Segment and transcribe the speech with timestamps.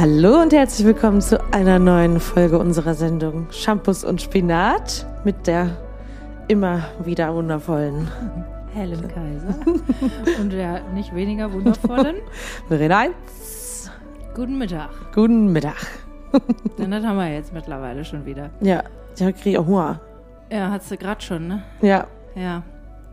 [0.00, 5.76] Hallo und herzlich willkommen zu einer neuen Folge unserer Sendung Shampoos und Spinat mit der
[6.48, 8.08] immer wieder wundervollen
[8.72, 9.54] Helen Kaiser
[10.40, 12.16] und der nicht weniger wundervollen
[12.68, 13.90] Verena Heinz.
[14.34, 14.88] Guten Mittag.
[15.14, 15.76] Guten Mittag.
[16.78, 18.48] Denn das haben wir jetzt mittlerweile schon wieder.
[18.62, 18.82] Ja,
[19.18, 20.00] ich kriege auch Hunger.
[20.50, 21.62] Ja, hast du gerade schon, ne?
[21.82, 22.06] Ja.
[22.34, 22.62] Ja.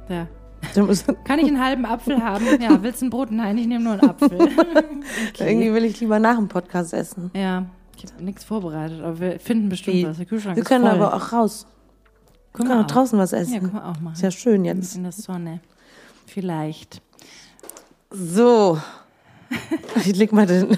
[0.08, 0.28] Ja.
[1.24, 2.46] Kann ich einen halben Apfel haben?
[2.62, 3.32] Ja, willst du ein Brot?
[3.32, 4.32] Nein, ich nehme nur einen Apfel.
[5.40, 7.32] Irgendwie will ich lieber nach dem Podcast essen.
[7.36, 7.66] Ja,
[7.96, 10.08] ich habe nichts vorbereitet, aber wir finden bestimmt Wie?
[10.08, 10.18] was.
[10.18, 10.94] Der Kühlschrank Wir ist können voll.
[10.96, 11.66] aber auch raus.
[11.66, 13.54] Wir Können können wir auch draußen was essen.
[13.54, 14.14] Ja, können wir auch machen.
[14.14, 14.96] Ist ja schön jetzt.
[14.96, 15.60] In der Sonne.
[16.26, 17.02] Vielleicht.
[18.12, 18.78] So.
[20.06, 20.78] Ich leg mal den,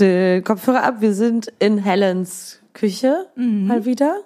[0.00, 0.96] den Kopfhörer ab.
[1.00, 4.22] Wir sind in Helens Küche mal wieder.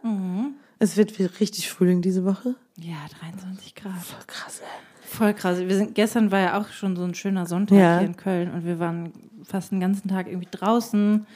[0.81, 2.55] Es wird richtig Frühling diese Woche.
[2.79, 3.93] Ja, 23 Grad.
[4.03, 5.07] Voll krass, ey.
[5.07, 5.59] Voll krass.
[5.59, 7.99] Wir sind, gestern war ja auch schon so ein schöner Sonntag Ja.
[7.99, 9.13] hier in Köln und wir waren
[9.45, 11.27] fast den ganzen Tag irgendwie draußen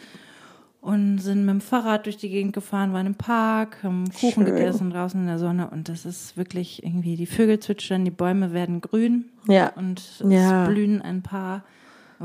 [0.81, 4.55] und sind mit dem Fahrrad durch die Gegend gefahren, waren im Park, haben Kuchen Schön.
[4.55, 8.53] gegessen draußen in der Sonne und das ist wirklich irgendwie, die Vögel zwitschern, die Bäume
[8.53, 9.69] werden grün Ja.
[9.77, 10.65] und Ja.
[10.65, 11.65] es blühen ein paar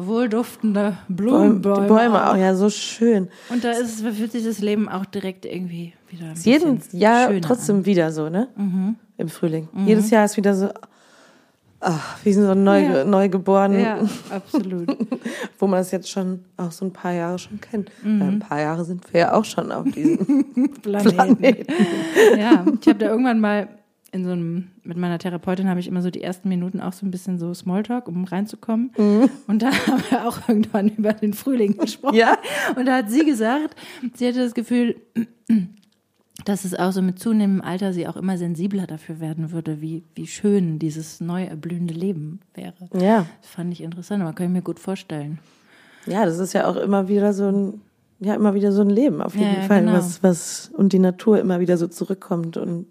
[0.08, 1.81] wohlduftende Bäume, Blumenbäume.
[1.81, 3.30] die Bäume auch, ja, so schön.
[3.50, 7.30] Und da ist, es- fühlt sich das Leben auch direkt irgendwie wieder ein Jeden Jahr
[7.41, 7.81] trotzdem an.
[7.81, 7.86] Mhm.
[7.86, 8.47] wieder so, ne?
[9.17, 9.67] Im Frühling.
[9.86, 10.69] Jedes Jahr ist wieder so,
[11.81, 13.03] ach, wie so neu, Ja.
[13.06, 14.88] neugeboren, Ja, absolut.
[15.59, 17.89] wo man das jetzt schon auch so ein paar Jahre schon kennt.
[18.03, 18.22] Mhm.
[18.22, 21.16] Ein paar Jahre sind wir ja auch schon auf diesem Planeten.
[21.16, 21.73] Planeten.
[22.38, 23.67] Ja, ich habe da irgendwann mal
[24.12, 27.06] in so einem, mit meiner Therapeutin habe ich immer so die ersten Minuten auch so
[27.06, 28.92] ein bisschen so Smalltalk, um reinzukommen.
[29.48, 32.16] Und da haben wir auch irgendwann über den Frühling gesprochen.
[32.16, 32.38] Ja?
[32.76, 33.76] Und da hat sie gesagt,
[34.16, 34.96] sie hatte das Gefühl,
[36.46, 40.04] dass es auch so mit zunehmendem Alter sie auch immer sensibler dafür werden würde, wie,
[40.16, 42.74] wie schön dieses neu erblühende Leben wäre.
[42.94, 43.26] Ja.
[43.42, 45.40] Das fand ich interessant, aber kann ich mir gut vorstellen.
[46.06, 47.81] Ja, das ist ja auch immer wieder so ein,
[48.22, 49.94] ja, immer wieder so ein Leben auf jeden Ja, Fall, genau.
[49.94, 52.88] was, was, und die Natur immer wieder so zurückkommt und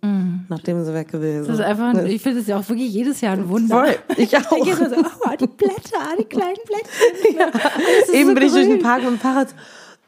[0.49, 1.47] nachdem sie weg gewesen.
[1.47, 3.85] Das ist einfach, ich finde es ja auch wirklich jedes Jahr ein Wunder.
[3.85, 4.51] Voll, ich auch.
[4.51, 7.49] man so, oh, die Blätter, die kleinen Blätter.
[8.03, 8.83] Ist Eben so bin ich durch den grün.
[8.83, 9.55] Park mit dem Fahrrad.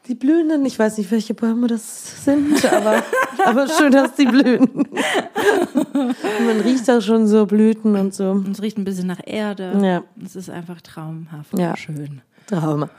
[0.07, 3.03] Die blühenden, ich weiß nicht, welche Bäume das sind, aber,
[3.45, 4.67] aber schön, dass die blühen.
[5.93, 8.31] Und man riecht da schon so Blüten und so.
[8.31, 9.79] Und es riecht ein bisschen nach Erde.
[9.83, 10.03] Ja.
[10.25, 11.57] Es ist einfach traumhaft.
[11.57, 11.77] Ja.
[11.77, 12.21] Schön.
[12.47, 12.91] Traumhaft.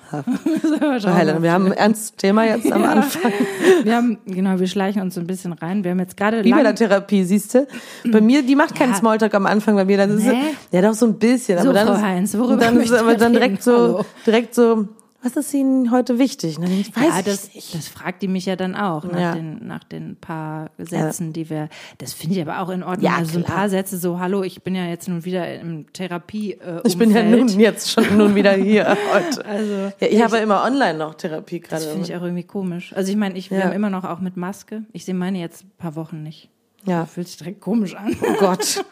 [0.63, 1.43] Ist traumhaft.
[1.43, 3.33] wir haben ein ernstes Thema jetzt am Anfang.
[3.85, 5.83] Wir haben, genau, wir schleichen uns so ein bisschen rein.
[5.83, 7.67] Wir haben jetzt gerade Wie bei der Therapie, siehst du?
[8.11, 8.97] Bei mir, die macht keinen Ja.
[8.99, 10.41] Smalltalk am Anfang, bei mir dann ist Nee.
[10.53, 12.93] es, ja doch so ein bisschen, So, aber dann Frau ist, Heinz, worüber dann ist
[12.93, 13.41] aber dann reden?
[13.41, 14.05] direkt so, Hallo.
[14.25, 14.87] direkt so,
[15.23, 16.57] was ist Ihnen heute wichtig?
[16.57, 17.75] Denke ich, weiß ja, ich das, nicht.
[17.75, 19.35] das fragt die mich ja dann auch nach, Ja.
[19.35, 21.69] den, nach den paar Sätzen, die wir.
[21.99, 23.05] Das finde ich aber auch in Ordnung.
[23.05, 23.57] Ja, also so ein klar.
[23.59, 26.53] paar Sätze so, hallo, ich bin ja jetzt nun wieder im Therapie.
[26.55, 29.45] Äh, Ich bin ja nun jetzt schon nun wieder hier heute.
[29.47, 31.85] Also, Ja, ich habe ja immer online noch Therapie das gerade.
[31.93, 32.93] finde ich auch irgendwie komisch.
[32.95, 33.65] Also ich meine, ich, wir Ja.
[33.67, 34.83] haben immer noch auch mit Maske.
[34.93, 36.49] Ich sehe meine jetzt ein paar Wochen nicht.
[36.85, 37.07] Ja.
[37.07, 38.17] Fühlt sich direkt komisch an.
[38.23, 38.85] Oh Gott.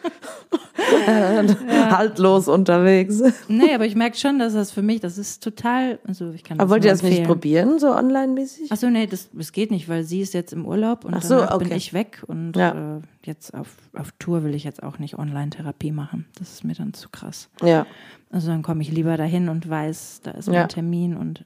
[1.07, 3.21] Haltlos unterwegs.
[3.47, 6.57] Nee, aber ich merke schon, dass das für mich, das ist total, also ich kann
[6.57, 8.69] das Aber wollt ihr das nicht probieren, so online-mäßig?
[8.71, 11.21] Ach so, nee, das, das geht nicht, weil sie ist jetzt im Urlaub und Ach
[11.21, 11.77] so, danach bin okay.
[11.77, 12.97] ich weg und Ja.
[12.97, 16.25] äh, jetzt auf, auf Tour will ich jetzt auch nicht Online-Therapie machen.
[16.37, 17.49] Das ist mir dann zu krass.
[17.61, 17.85] Ja.
[18.29, 20.53] Also dann komme ich lieber dahin und weiß, da ist Ja.
[20.61, 21.45] mein Termin und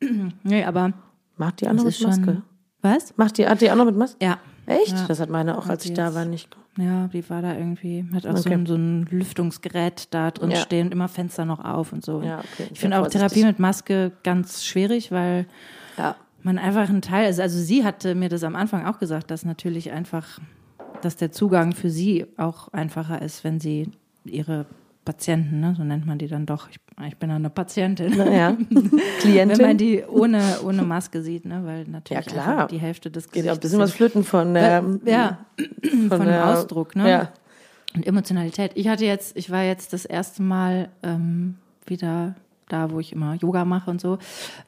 [0.42, 0.92] nee, aber
[1.36, 2.24] Macht die andere mit Maske?
[2.24, 2.42] schon.
[2.82, 3.16] Was?
[3.16, 4.16] Macht die, hat die auch noch mit Maske?
[4.24, 4.38] Ja.
[4.66, 4.92] Echt?
[4.92, 5.06] Ja.
[5.08, 6.56] Das hat meine auch, Hat als ich da war, nicht.
[6.78, 8.54] Ja, die war da irgendwie, hat auch so, Okay.
[8.54, 10.56] ein, so ein Lüftungsgerät da drin Ja.
[10.58, 12.22] stehen und immer Fenster noch auf und so.
[12.22, 12.68] Ja, okay.
[12.72, 15.46] Ich finde auch Therapie mit Maske ganz schwierig, weil
[15.98, 16.16] Ja.
[16.42, 17.40] man einfach ein Teil ist.
[17.40, 20.38] Also sie hatte mir das am Anfang auch gesagt, dass natürlich einfach,
[21.02, 23.90] dass der Zugang für sie auch einfacher ist, wenn sie
[24.24, 24.66] ihre
[25.04, 26.68] Patienten, ne, so nennt man die dann doch.
[26.70, 28.12] Ich, ich bin eine Patientin.
[28.16, 28.56] Ja.
[28.70, 29.66] Wenn Klientin.
[29.66, 32.66] man die ohne, ohne Maske sieht, ne, weil natürlich Ja, klar.
[32.68, 35.38] die Hälfte des Geht ja auch ein Gesichts bisschen was flöten von der, ja,
[36.08, 37.08] von, dem der- Ausdruck, ne?
[37.10, 37.32] Ja.
[37.94, 38.72] Und Emotionalität.
[38.74, 41.56] Ich hatte jetzt, ich war jetzt das erste Mal ähm,
[41.86, 42.34] wieder
[42.72, 44.18] da, wo ich immer Yoga mache und so.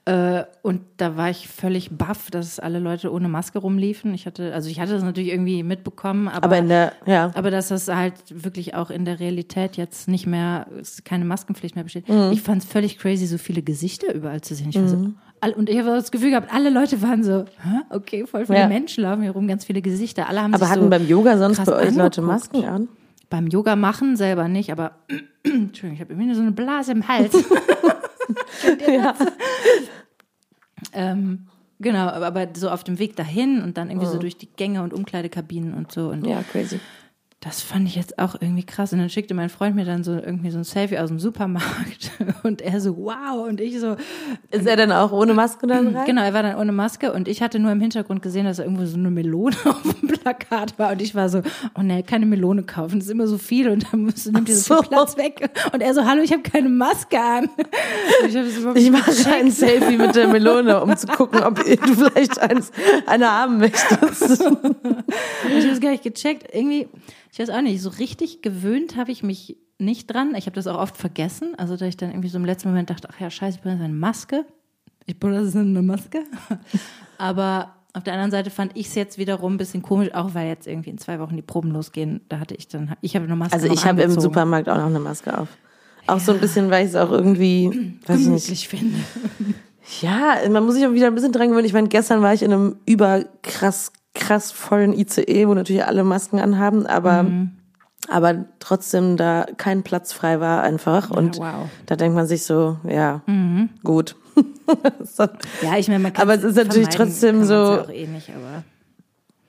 [0.05, 4.13] Äh, und da war ich völlig baff, dass alle Leute ohne Maske rumliefen.
[4.15, 7.31] Ich hatte, also ich hatte das natürlich irgendwie mitbekommen, aber, Aber in der, ja.
[7.35, 10.67] aber dass das halt wirklich auch in der Realität jetzt nicht mehr,
[11.05, 12.09] keine Maskenpflicht mehr besteht.
[12.09, 12.31] Mhm.
[12.33, 14.69] Ich fand es völlig crazy, so viele Gesichter überall zu sehen.
[14.71, 15.09] Ich war so,
[15.41, 17.81] all- und ich habe das Gefühl gehabt, alle Leute waren so, Hä?
[17.91, 18.69] okay, voll viele Ja.
[18.69, 20.29] Menschen laufen hier rum, ganz viele Gesichter.
[20.29, 22.53] Alle haben Aber hatten so beim Yoga sonst bei euch Leute angeguckt.
[22.53, 22.89] Masken an?
[23.35, 24.93] Beim Yoga machen selber nicht, aber
[25.43, 27.35] Entschuldigung, ich habe irgendwie so eine Blase im Hals.
[28.89, 29.15] Ja.
[30.95, 31.49] ähm,
[31.79, 34.83] genau, aber, aber so auf dem Weg dahin und dann irgendwie so durch die Gänge
[34.83, 36.09] und Umkleidekabinen und so.
[36.09, 36.81] Und ja, crazy.
[37.45, 38.95] Das fand ich jetzt auch irgendwie krass.
[38.95, 42.11] Und dann schickte mein Freund mir dann so irgendwie so ein Selfie aus dem Supermarkt
[42.43, 43.47] und er so, wow.
[43.47, 43.97] Und ich so.
[44.51, 46.07] Ist er denn auch ohne Maske dann rein?
[46.07, 48.65] Genau, er war dann ohne Maske und ich hatte nur im Hintergrund gesehen, dass er
[48.65, 50.93] irgendwo so eine Melone auf dem Plakat war.
[50.93, 51.43] Und ich war so,
[51.79, 54.57] oh nee, keine Melone kaufen, das ist immer so viel und dann musst, nimmt ihr
[54.57, 54.81] so so.
[54.81, 55.51] viel Platz weg.
[55.75, 57.51] Und er so, hallo, ich habe keine Maske an.
[58.23, 61.65] Und ich, Ich mache ein Selfie mit der Melone, um zu gucken, ob du
[61.95, 62.73] vielleicht eins,
[63.05, 64.23] eine haben möchtest.
[64.31, 66.55] Ich habe es gar nicht gecheckt.
[66.55, 66.89] Irgendwie,
[67.35, 70.37] ich weiß auch nicht, so richtig gewöhnt habe ich mich nicht dran.
[70.37, 71.57] Ich habe das auch oft vergessen.
[71.57, 73.73] Also, da ich dann irgendwie so im letzten Moment dachte, ach ja, scheiße, ich brauche
[73.73, 74.45] jetzt eine Maske.
[75.07, 76.23] Ich brauche das eine Maske.
[77.19, 80.47] Aber auf der anderen Seite fand ich es jetzt wiederum ein bisschen komisch, auch weil
[80.47, 82.21] jetzt irgendwie in zwei Wochen die Proben losgehen.
[82.29, 84.13] Da hatte ich dann, ich habe eine Maske Also ich habe im.
[84.13, 85.49] Supermarkt auch noch eine Maske auf.
[86.07, 88.47] Auch so ein bisschen, weil ich es auch irgendwie, weiß ich nicht.
[88.47, 88.97] gemütlich finde.
[90.03, 91.67] Ja, man muss sich auch wieder ein bisschen dran gewöhnen.
[91.67, 96.39] Ich meine, gestern war ich in einem überkrass, krass vollen ICE, wo natürlich alle Masken
[96.39, 97.51] anhaben, aber, Mhm.
[98.09, 101.11] aber trotzdem da kein Platz frei war einfach.
[101.11, 101.65] Und wow.
[101.65, 101.71] Mhm.
[101.87, 103.23] da denkt man sich so, ja,
[103.83, 104.17] gut.
[105.05, 105.25] so,
[105.63, 108.31] Ja, ich meine, man kann Aber es ist natürlich trotzdem so- Ja eh nicht,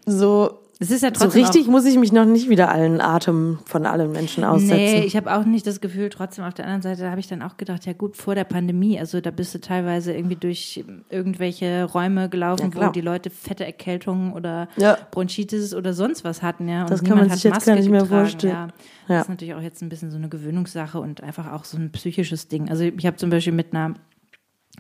[0.06, 3.00] so, es ist ja so trotzdem richtig Auch, muss ich mich noch nicht wieder allen
[3.00, 4.76] Atem von allen Menschen aussetzen.
[4.76, 7.42] Nee, ich habe auch nicht das Gefühl, trotzdem auf der anderen Seite habe ich dann
[7.42, 11.86] auch gedacht, ja gut, vor der Pandemie, also da bist du teilweise irgendwie durch irgendwelche
[11.86, 14.98] Räume gelaufen, Ja, wo die Leute fette Erkältungen oder Ja.
[15.12, 16.82] Bronchitis oder sonst was hatten, ja.
[16.82, 18.54] Und Das kann man sich jetzt Maske gar nicht mehr getragen, vorstellen.
[18.54, 18.68] Ja.
[19.08, 21.92] Das ist natürlich auch jetzt ein bisschen so eine Gewöhnungssache und einfach auch so ein
[21.92, 22.70] psychisches Ding.
[22.70, 23.94] Also ich habe zum Beispiel mit einer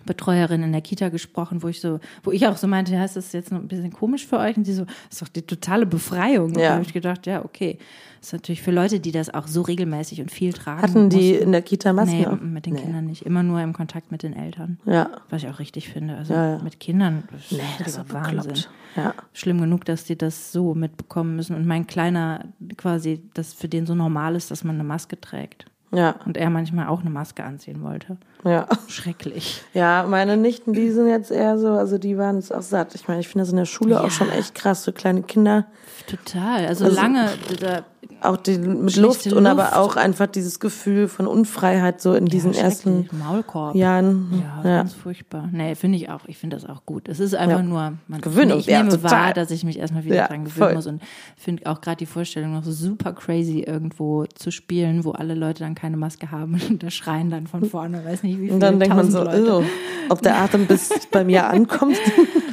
[0.06, 3.16] Betreuerin in der Kita gesprochen, wo ich so, wo ich auch so meinte, ja, ist
[3.16, 4.56] das jetzt noch ein bisschen komisch für euch?
[4.58, 6.48] Und die so, das ist doch die totale Befreiung.
[6.52, 6.70] Und Ja.
[6.70, 7.78] da habe ich gedacht, ja, okay.
[8.20, 10.82] Das ist natürlich für Leute, die das auch so regelmäßig und viel tragen.
[10.82, 11.44] Hatten die mussten.
[11.46, 13.22] in der Kita Masken Nee, mit den Kindern nicht.
[13.24, 14.80] Immer nur im Kontakt mit den Eltern.
[14.86, 15.12] Ja.
[15.30, 16.18] Was ich auch richtig finde.
[16.18, 16.64] Also Ja, ja.
[16.64, 18.38] mit Kindern, das Nee, das ist Wahnsinn.
[18.38, 18.70] bekloppt.
[18.96, 19.14] Ja.
[19.34, 21.56] Schlimm genug, dass die das so mitbekommen müssen.
[21.56, 22.46] Und mein Kleiner
[22.78, 25.66] quasi, das für den so normal ist, dass man eine Maske trägt.
[25.96, 28.18] Ja, Und er manchmal auch eine Maske anziehen wollte.
[28.44, 28.68] ja.
[28.88, 29.64] Schrecklich.
[29.74, 32.94] Ja, meine Nichten, die sind jetzt eher so, also die waren jetzt auch satt.
[32.96, 34.02] Ich meine, ich finde das in der Schule Ja.
[34.02, 35.66] auch schon echt krass, so kleine Kinder,
[36.08, 36.68] Total.
[36.68, 37.82] Also, Also- lange, da,
[38.22, 39.76] auch die mit Schlichte Luft und aber Luft.
[39.76, 43.20] auch einfach dieses Gefühl von Unfreiheit so in diesen ja, ersten schrecklich.
[43.24, 43.76] Maulkorb.
[43.76, 44.42] Jahren.
[44.64, 44.78] Ja, Ja.
[44.78, 45.50] ganz furchtbar.
[45.52, 46.22] Nee, finde ich auch.
[46.28, 47.08] Ich finde das auch gut.
[47.10, 47.64] Es ist einfach Ja.
[47.64, 49.12] nur, man Gewöhnung, ich nehme total.
[49.12, 50.74] wahr, dass ich mich erstmal wieder Ja, dran gewöhnen voll.
[50.76, 51.02] muss und
[51.38, 55.76] finde auch gerade die Vorstellung noch super crazy, irgendwo zu spielen, wo alle Leute dann
[55.76, 58.80] keine Maske haben und da schreien dann von vorne, weiß nicht wie viele Und dann
[58.80, 59.64] denkt man so, Leute.
[60.10, 61.98] ob der Atem bis bei mir ankommt.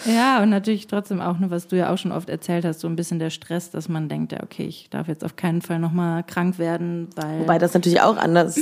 [0.05, 2.89] Ja, und natürlich trotzdem auch, ne, was du ja auch schon oft erzählt hast, so
[2.89, 5.79] ein bisschen der Stress, dass man denkt, ja, okay, ich darf jetzt auf keinen Fall
[5.79, 7.41] nochmal krank werden, weil.
[7.41, 8.59] Wobei das natürlich auch anders,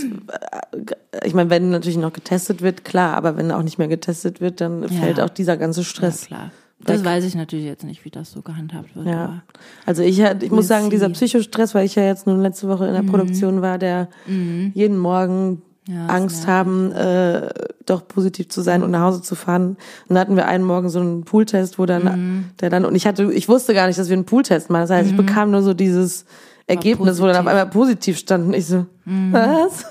[1.24, 4.60] ich meine, wenn natürlich noch getestet wird, klar, aber wenn auch nicht mehr getestet wird,
[4.60, 6.26] dann fällt auch dieser ganze ja, Stress.
[6.26, 6.50] klar.
[6.82, 9.06] Das weiß ich natürlich jetzt nicht, wie das so gehandhabt wird.
[9.06, 9.42] Ja.
[9.84, 11.10] Also ich, ich muss sagen, dieser.
[11.10, 15.62] Psychostress, weil ich ja jetzt nun letzte Woche in der Produktion war, der jeden Morgen
[15.88, 15.94] Mhm.
[15.94, 17.48] Ja, Angst haben, äh,
[17.86, 19.76] doch positiv zu sein und nach Hause zu fahren.
[20.08, 22.44] Und da hatten wir einen Morgen so einen Pooltest, wo dann, Mhm.
[22.60, 24.82] der dann, und ich hatte, ich wusste gar nicht, dass wir einen Pooltest machen.
[24.82, 26.26] Das heißt, ich bekam nur so dieses
[26.70, 27.42] Ergebnis, wo dann auf.
[27.42, 27.48] Mhm.
[27.48, 28.46] einmal positiv stand.
[28.48, 29.86] Und ich so, was?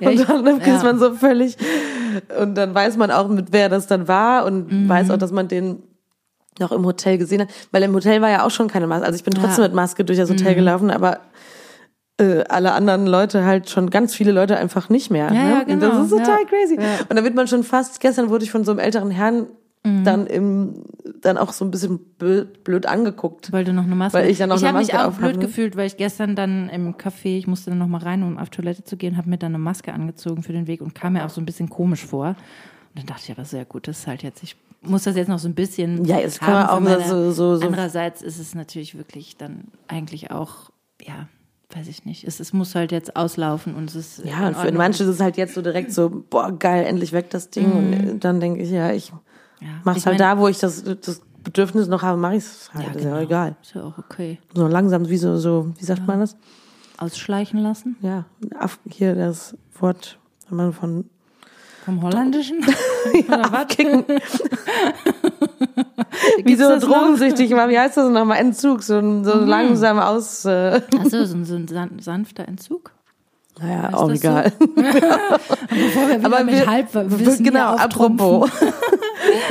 [0.00, 0.82] Ja, ich- und dann ist ja.
[0.82, 1.56] man so völlig,
[2.40, 4.88] und dann weiß man auch, mit wer das dann war und Mhm.
[4.88, 5.82] weiß auch, dass man den
[6.58, 7.48] noch im Hotel gesehen hat.
[7.70, 9.06] Weil im Hotel war ja auch schon keine Maske.
[9.06, 9.68] Also ich bin trotzdem Ja.
[9.68, 11.20] mit Maske durch das Hotel gelaufen, aber
[12.20, 15.26] äh, alle anderen Leute halt schon ganz viele Leute einfach nicht mehr.
[15.26, 15.50] Ja, ne?
[15.50, 16.48] ja, Und genau, Das ist total ja.
[16.48, 16.74] crazy.
[16.76, 16.82] Ja.
[17.08, 19.46] Und da wird man schon fast, gestern wurde ich von so einem älteren Herrn
[19.84, 20.04] Mhm.
[20.04, 20.82] dann im,
[21.22, 23.52] dann auch so ein bisschen blöd, blöd angeguckt.
[23.52, 25.34] Weil du noch eine Maske Weil ich dann noch Ich eine habe mich auch blöd
[25.36, 25.38] habe.
[25.46, 28.50] gefühlt, weil ich gestern dann im Café, ich musste dann noch mal rein, um auf
[28.50, 31.24] Toilette zu gehen, habe mir dann eine Maske angezogen für den Weg und kam mir
[31.24, 32.28] auch so ein bisschen komisch vor.
[32.30, 32.36] Und
[32.96, 35.38] dann dachte ich, aber sehr gut, das ist halt jetzt, ich muss das jetzt noch
[35.38, 36.04] so ein bisschen.
[36.04, 39.64] Ja, jetzt kann man auch mal so- so- so- Andererseits ist es natürlich wirklich dann
[39.86, 40.70] eigentlich auch,
[41.02, 41.28] ja,
[41.74, 42.24] weiß ich nicht.
[42.24, 44.24] Es, es muss halt jetzt auslaufen und es ist.
[44.24, 47.30] Ja, und für manche ist es halt jetzt so direkt so, boah, geil, endlich weg
[47.30, 47.72] das Ding.
[47.72, 49.18] Und dann denke ich, ja, ich Mhm.
[49.60, 49.68] Ja.
[49.84, 52.84] mach's halt mein- da, wo ich das, das Bedürfnis noch habe, mache ich es halt.
[52.86, 53.22] Ja, ist ja genau.
[53.22, 53.56] egal.
[53.62, 54.38] Ist ja auch okay.
[54.54, 56.36] So langsam, wie so, so wie sagt man das?
[56.98, 58.24] Ausschleichen lassen Ja,
[58.90, 61.04] hier das Wort, wenn man von
[61.84, 62.60] vom Holländischen.
[63.28, 64.04] ja, abkicken.
[66.36, 68.38] wie Gibt's so drogensüchtig war, wie heißt das nochmal?
[68.38, 70.44] Entzug, so, ein- so langsam aus.
[70.44, 72.92] Äh, Achso, so ein, so ein san- sanfter Entzug.
[73.60, 74.28] Naja, Heißt auch das so?
[74.28, 74.52] egal.
[75.68, 78.26] Bevor wir Aber wir, Halbwissen genau, hier auftrumpfen.
[78.26, 78.50] apropos.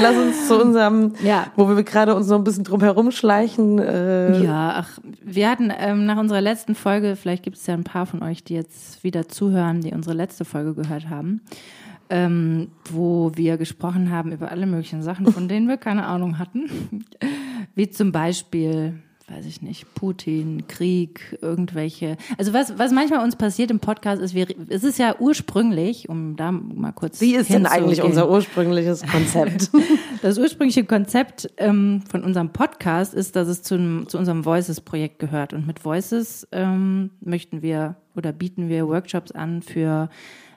[0.02, 1.48] Lass uns zu unserem, Ja.
[1.56, 3.80] wo wir gerade uns noch ein bisschen drum herumschleichen.
[3.80, 7.84] Äh, Ja, ach, wir hatten ähm, nach unserer letzten Folge, vielleicht gibt es ja ein
[7.84, 11.42] paar von euch, die jetzt wieder zuhören, die unsere letzte Folge gehört haben,
[12.10, 17.06] ähm, wo wir gesprochen haben über alle möglichen Sachen, von denen wir keine Ahnung hatten.
[17.76, 18.96] Wie zum Beispiel
[19.30, 22.16] weiß ich nicht, Putin, Krieg, irgendwelche.
[22.38, 26.38] Also was, was manchmal uns passiert im Podcast ist, wir, es ist ja ursprünglich, um
[26.38, 27.20] da mal kurz.
[27.20, 29.70] Wie ist denn eigentlich unser ursprüngliches Konzept?
[30.22, 35.52] das ursprüngliche Konzept ähm, von unserem Podcast ist, dass es zu, zu unserem Voices-Projekt gehört.
[35.52, 40.10] Und mit Voices ähm, möchten wir oder bieten wir Workshops an für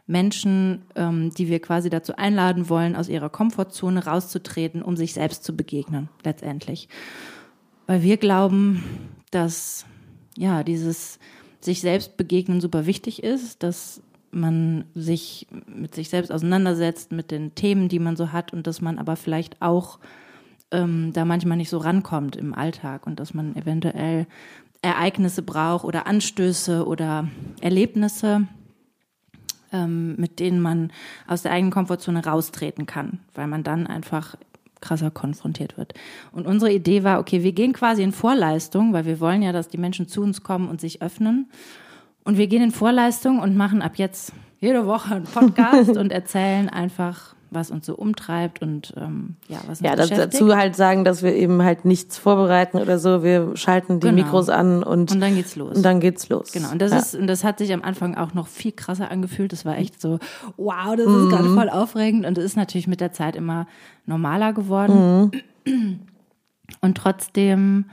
[0.06, 5.42] Menschen, ähm, die wir quasi dazu einladen wollen, aus ihrer Komfortzone rauszutreten, um sich selbst
[5.42, 6.88] zu begegnen, letztendlich
[7.90, 8.84] weil wir glauben,
[9.32, 9.84] dass
[10.36, 11.18] ja dieses
[11.60, 17.56] sich selbst begegnen super wichtig ist, dass man sich mit sich selbst auseinandersetzt, mit den
[17.56, 19.98] Themen, die man so hat und dass man aber vielleicht auch
[20.70, 24.28] ähm, da manchmal nicht so rankommt im Alltag und dass man eventuell
[24.82, 27.26] Ereignisse braucht oder Anstöße oder
[27.60, 28.46] Erlebnisse,
[29.72, 30.92] ähm, mit denen man
[31.26, 34.36] aus der eigenen Komfortzone raustreten kann, weil man dann einfach
[34.80, 35.94] krasser konfrontiert wird.
[36.32, 39.68] Und unsere Idee war, okay, wir gehen quasi in Vorleistung, weil wir wollen ja, dass
[39.68, 41.48] die Menschen zu uns kommen und sich öffnen.
[42.24, 46.68] Und wir gehen in Vorleistung und machen ab jetzt jede Woche einen Podcast und erzählen
[46.68, 51.22] einfach was uns so umtreibt und ähm, ja, was uns Ja, dazu halt sagen, dass
[51.22, 53.22] wir eben halt nichts vorbereiten oder so.
[53.22, 54.22] Wir schalten die genau.
[54.22, 55.76] Mikros an und, und dann geht's los.
[55.76, 56.52] Und dann geht's los.
[56.52, 56.70] Genau.
[56.70, 56.98] Und das ja.
[56.98, 59.52] ist, und das hat sich am Anfang auch noch viel krasser angefühlt.
[59.52, 60.18] Das war echt so,
[60.56, 61.28] wow, das ist mhm.
[61.30, 62.24] gerade voll aufregend.
[62.24, 63.66] Und es ist natürlich mit der Zeit immer
[64.06, 65.32] normaler geworden.
[65.66, 66.00] Mhm.
[66.80, 67.86] Und trotzdem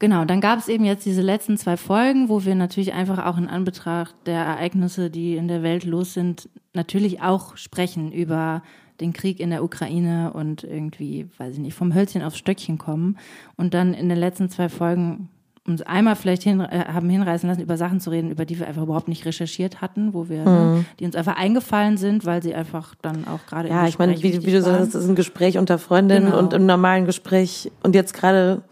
[0.00, 3.36] Genau, dann gab es eben jetzt diese letzten zwei Folgen, wo wir natürlich einfach auch
[3.36, 8.62] in Anbetracht der Ereignisse, die in der Welt los sind, natürlich auch sprechen über
[9.00, 13.18] den Krieg in der Ukraine und irgendwie, weiß ich nicht, vom Hölzchen aufs Stöckchen kommen.
[13.56, 15.28] Und dann in den letzten zwei Folgen
[15.66, 18.66] uns einmal vielleicht hin, äh, haben hinreißen lassen, über Sachen zu reden, über die wir
[18.66, 20.74] einfach überhaupt nicht recherchiert hatten, wo wir, ne, mhm.
[20.78, 24.16] ne, die uns einfach eingefallen sind, weil sie einfach dann auch gerade Ja, ich meine,
[24.22, 26.38] wie, wie du sagst, das ist ein Gespräch unter Freundinnen genau.
[26.38, 28.62] und im normalen Gespräch und jetzt gerade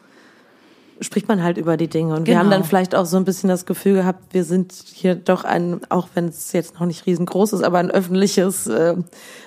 [1.00, 2.14] spricht man halt über die Dinge.
[2.14, 2.26] Und genau.
[2.26, 2.68] wir haben dann genau.
[2.68, 6.26] vielleicht auch so ein bisschen das Gefühl gehabt, wir sind hier doch ein, auch wenn
[6.26, 8.96] es jetzt noch nicht riesengroß ist, aber ein öffentliches äh,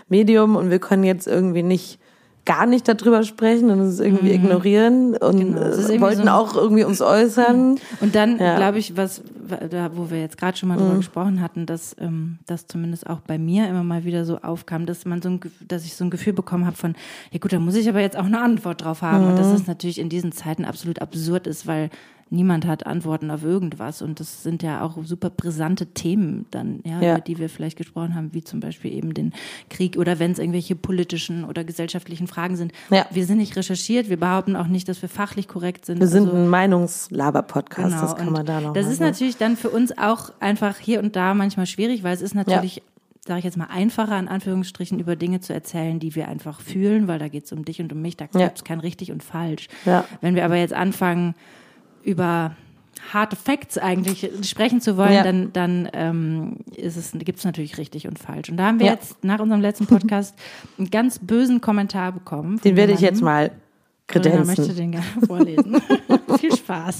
[0.10, 2.00] Medium und wir können jetzt irgendwie nicht
[2.46, 4.44] gar nicht darüber sprechen und es irgendwie mhm.
[4.44, 5.62] ignorieren und genau.
[5.62, 7.78] äh, wollten so auch irgendwie uns äußern.
[8.02, 8.56] Und dann ja.
[8.56, 9.22] glaube ich, was
[9.70, 10.98] da, wo wir jetzt gerade schon mal drüber mhm.
[10.98, 15.06] gesprochen hatten, dass ähm, das zumindest auch bei mir immer mal wieder so aufkam, dass
[15.06, 16.96] man so ein, dass ich so ein Gefühl bekommen habe von,
[17.32, 19.26] ja gut, da muss ich aber jetzt auch eine Antwort drauf haben.
[19.26, 19.32] Mhm.
[19.32, 21.90] Und dass es natürlich in diesen Zeiten absolut absurd ist, weil
[22.32, 24.02] niemand hat Antworten auf irgendwas.
[24.02, 27.12] Und das sind ja auch super brisante Themen dann, ja, ja.
[27.14, 29.34] über die wir vielleicht gesprochen haben, wie zum Beispiel eben den
[29.70, 32.72] Krieg oder wenn es irgendwelche politischen oder gesellschaftlichen Fragen sind.
[32.90, 33.06] Ja.
[33.12, 36.00] Wir sind nicht recherchiert, wir behaupten auch nicht, dass wir fachlich korrekt sind.
[36.00, 38.02] Wir sind also, ein Meinungslaber-Podcast, genau.
[38.02, 41.16] das kann man da noch Das ist natürlich dann für uns auch einfach hier und
[41.16, 42.82] da manchmal schwierig, weil es ist natürlich ja
[43.28, 47.08] sage ich jetzt mal, einfacher, in Anführungsstrichen, über Dinge zu erzählen, die wir einfach fühlen,
[47.08, 48.66] weil da geht es um dich und um mich, da gibt es ja.
[48.66, 49.68] kein richtig und falsch.
[49.86, 50.06] Ja.
[50.22, 51.36] Wenn wir aber jetzt anfangen,
[52.04, 52.56] über
[53.14, 55.24] harte Facts eigentlich sprechen zu wollen, ja.
[55.24, 58.50] dann, dann ähm, ist es, gibt es natürlich richtig und falsch.
[58.50, 58.94] Und da haben wir ja.
[58.94, 60.36] jetzt nach unserem letzten Podcast
[60.78, 62.60] einen ganz bösen Kommentar bekommen.
[62.62, 63.52] Den werde ich jetzt mal
[64.08, 64.42] kredenzen.
[64.42, 65.82] Ich möchte den gerne vorlesen.
[66.40, 67.00] Viel Spaß.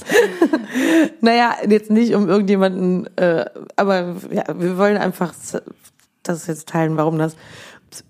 [1.20, 3.44] Naja, jetzt nicht um irgendjemanden, äh,
[3.76, 5.34] aber ja, wir wollen einfach
[6.22, 7.36] das jetzt teilen, warum das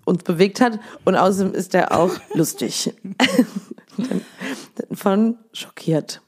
[0.05, 0.79] uns bewegt hat.
[1.05, 2.93] Und außerdem ist er auch lustig.
[4.91, 6.21] Von schockiert.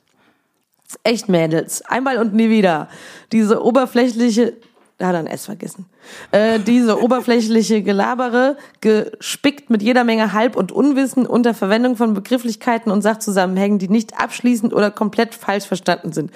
[1.04, 1.82] Echt Mädels.
[1.84, 2.88] Einmal und nie wieder.
[3.32, 4.54] Diese oberflächliche,
[4.98, 5.86] da hat er ein S vergessen.
[6.32, 12.92] Äh, diese oberflächliche Gelabere, gespickt mit jeder Menge Halb- und Unwissen unter Verwendung von Begrifflichkeiten
[12.92, 16.32] und Sachzusammenhängen, die nicht abschließend oder komplett falsch verstanden sind.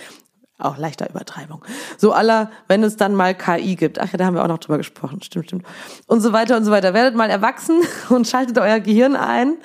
[0.57, 1.63] Auch leichter Übertreibung.
[1.97, 3.97] So aller, wenn es dann mal KI gibt.
[3.97, 5.21] Ach ja, da haben wir auch noch drüber gesprochen.
[5.21, 5.65] Stimmt, stimmt.
[6.05, 6.93] Und so weiter und so weiter.
[6.93, 9.55] Werdet mal erwachsen und schaltet euer Gehirn ein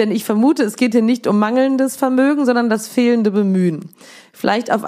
[0.00, 3.90] denn ich vermute, es geht hier nicht um mangelndes Vermögen, sondern das fehlende Bemühen.
[4.32, 4.82] Vielleicht auf,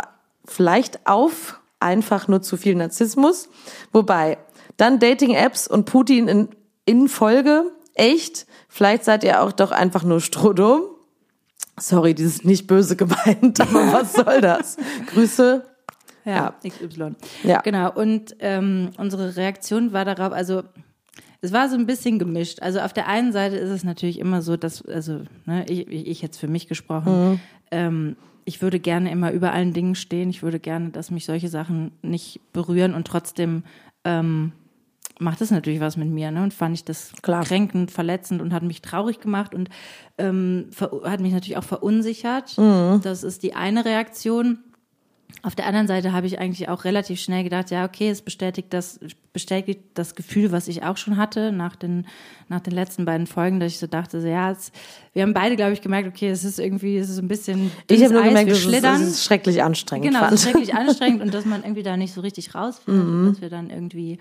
[0.45, 3.49] vielleicht auf einfach nur zu viel Narzissmus.
[3.93, 4.39] Wobei,
[4.77, 6.49] dann Dating-Apps und Putin in,
[6.87, 7.71] in Folge.
[7.95, 8.47] Echt?
[8.69, 10.83] Vielleicht seid ihr auch doch einfach nur Strohdumm.
[11.79, 14.77] Sorry, dieses nicht böse gemeint, aber was soll das?
[15.09, 15.65] Grüße.
[16.25, 17.17] Ja, ja, XY.
[17.43, 17.61] Ja.
[17.61, 17.93] Genau.
[17.93, 20.63] Und ähm, unsere Reaktion war darauf, also
[21.43, 22.63] es war so ein bisschen gemischt.
[22.63, 26.23] Also auf der einen Seite ist es natürlich immer so, dass, also ne, ich, ich
[26.23, 27.41] jetzt für mich gesprochen, mhm.
[27.73, 30.31] ähm, ich würde gerne immer über allen Dingen stehen.
[30.31, 33.65] Ich würde gerne, dass mich solche Sachen nicht berühren und trotzdem
[34.05, 34.53] ähm,
[35.19, 36.31] macht es natürlich was mit mir.
[36.31, 36.43] Ne?
[36.43, 37.45] Und fand ich das Klar.
[37.45, 39.69] kränkend, verletzend und hat mich traurig gemacht und
[40.19, 40.71] ähm,
[41.05, 42.57] hat mich natürlich auch verunsichert.
[42.57, 43.01] Mhm.
[43.03, 44.59] Das ist die eine Reaktion.
[45.43, 48.69] Auf der anderen Seite habe ich eigentlich auch relativ schnell gedacht, ja, okay, es bestätigt
[48.71, 49.01] das,
[49.33, 52.07] bestätigt das Gefühl, was ich auch schon hatte nach den,
[52.49, 54.71] nach den letzten beiden Folgen, dass ich so dachte, so, ja, es,
[55.15, 57.73] wir haben beide, glaube ich, gemerkt, okay, es ist irgendwie, es ist ein bisschen.
[57.91, 60.07] Ich habe nur Eis, gemerkt, wir es ist, es ist schrecklich anstrengend.
[60.07, 63.29] Genau, es ist schrecklich anstrengend und dass man irgendwie da nicht so richtig rausfindet, Mhm.
[63.29, 64.19] dass wir dann irgendwie,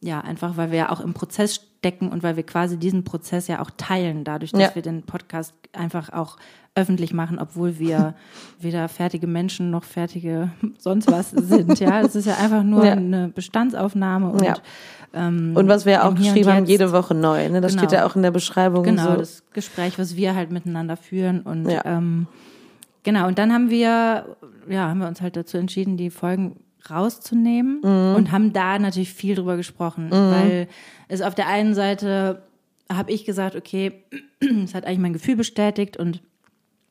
[0.00, 3.48] ja, einfach weil wir ja auch im Prozess stecken und weil wir quasi diesen Prozess
[3.48, 4.74] ja auch teilen, dadurch, dass Ja.
[4.74, 6.36] wir den Podcast einfach auch
[6.74, 8.14] öffentlich machen, obwohl wir
[8.60, 11.80] weder fertige Menschen noch fertige sonst was sind.
[11.80, 12.92] Ja, es ist ja einfach nur Ja.
[12.92, 14.54] eine Bestandsaufnahme und Ja.
[15.14, 17.48] ähm, Und was wir ja auch geschrieben haben, jede Woche neu.
[17.48, 17.60] Ne?
[17.60, 17.82] Das Genau.
[17.84, 18.84] steht ja auch in der Beschreibung.
[18.84, 19.16] Genau, so.
[19.16, 21.40] das Gespräch, was wir halt miteinander führen.
[21.40, 22.26] Und ähm,
[23.02, 24.36] genau, und dann haben wir,
[24.68, 28.14] ja, haben wir uns halt dazu entschieden, die Folgen rauszunehmen Mhm.
[28.16, 30.68] und haben da natürlich viel drüber gesprochen, weil
[31.08, 32.42] es auf der einen Seite
[32.90, 34.02] habe ich gesagt, okay,
[34.64, 36.22] es hat eigentlich mein Gefühl bestätigt und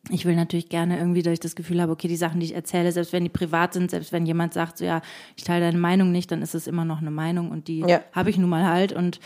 [0.09, 2.55] ich will natürlich gerne irgendwie, dass ich das Gefühl habe, okay, die Sachen, die ich
[2.55, 5.01] erzähle, selbst wenn die privat sind, selbst wenn jemand sagt, so ja,
[5.35, 8.01] ich teile deine Meinung nicht, dann ist es immer noch eine Meinung und die Ja.
[8.13, 9.19] habe ich nun mal halt und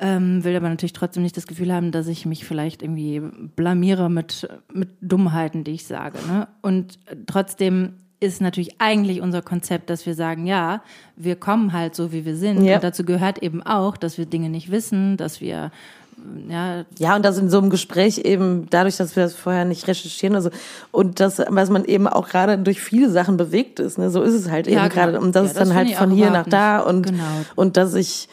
[0.00, 3.20] ähm, will aber natürlich trotzdem nicht das Gefühl haben, dass ich mich vielleicht irgendwie
[3.54, 6.18] blamiere mit, mit Dummheiten, die ich sage.
[6.26, 6.48] Ne?
[6.62, 10.82] Und trotzdem ist natürlich eigentlich unser Konzept, dass wir sagen, ja,
[11.16, 12.62] wir kommen halt so, wie wir sind.
[12.64, 12.76] Ja.
[12.76, 15.70] Und dazu gehört eben auch, dass wir Dinge nicht wissen, dass wir
[16.50, 19.88] ja, Ja, und das in so einem Gespräch eben, dadurch, dass wir das vorher nicht
[19.88, 20.50] recherchieren, also,
[20.92, 24.34] und das, was man eben auch gerade durch viele Sachen bewegt ist, ne, so ist
[24.34, 25.12] es halt Ja, eben gerade.
[25.12, 25.24] genau.
[25.24, 27.24] Und das Ja, ist das dann halt finde ich von hier nach da und, Genau.
[27.56, 28.28] und dass ich,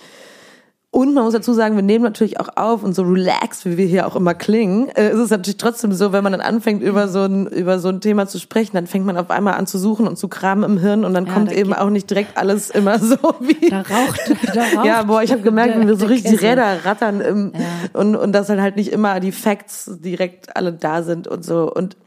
[0.90, 3.86] und man muss dazu sagen, wir nehmen natürlich auch auf und so relaxed, wie wir
[3.86, 7.08] hier auch immer klingen, äh, ist es natürlich trotzdem so, wenn man dann anfängt, über
[7.10, 9.78] so ein, über so ein Thema zu sprechen, dann fängt man auf einmal an zu
[9.78, 12.38] suchen und zu kramen im Hirn und dann Ja, kommt da eben auch nicht direkt
[12.38, 14.86] alles immer so wie, da raucht, da raucht.
[14.86, 16.50] ja, boah, ich habe gemerkt, wenn wir so richtig die Kessel.
[16.52, 18.00] Räder rattern im, Ja.
[18.00, 21.72] und, und dass dann halt nicht immer die Facts direkt alle da sind und so.
[21.72, 21.98] Und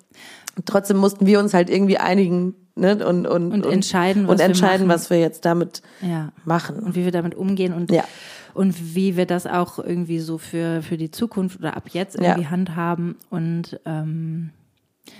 [0.64, 3.06] trotzdem mussten wir uns halt irgendwie einigen ne?
[3.06, 4.96] und, und, Und entscheiden, was und wir entscheiden, machen.
[5.00, 6.30] was wir jetzt damit Ja.
[6.44, 6.76] machen.
[6.80, 8.04] und wie wir damit umgehen und, Ja.
[8.54, 12.30] Und wie wir das auch irgendwie so für, für die Zukunft oder ab jetzt Ja.
[12.30, 13.16] irgendwie handhaben.
[13.30, 14.50] Und ähm,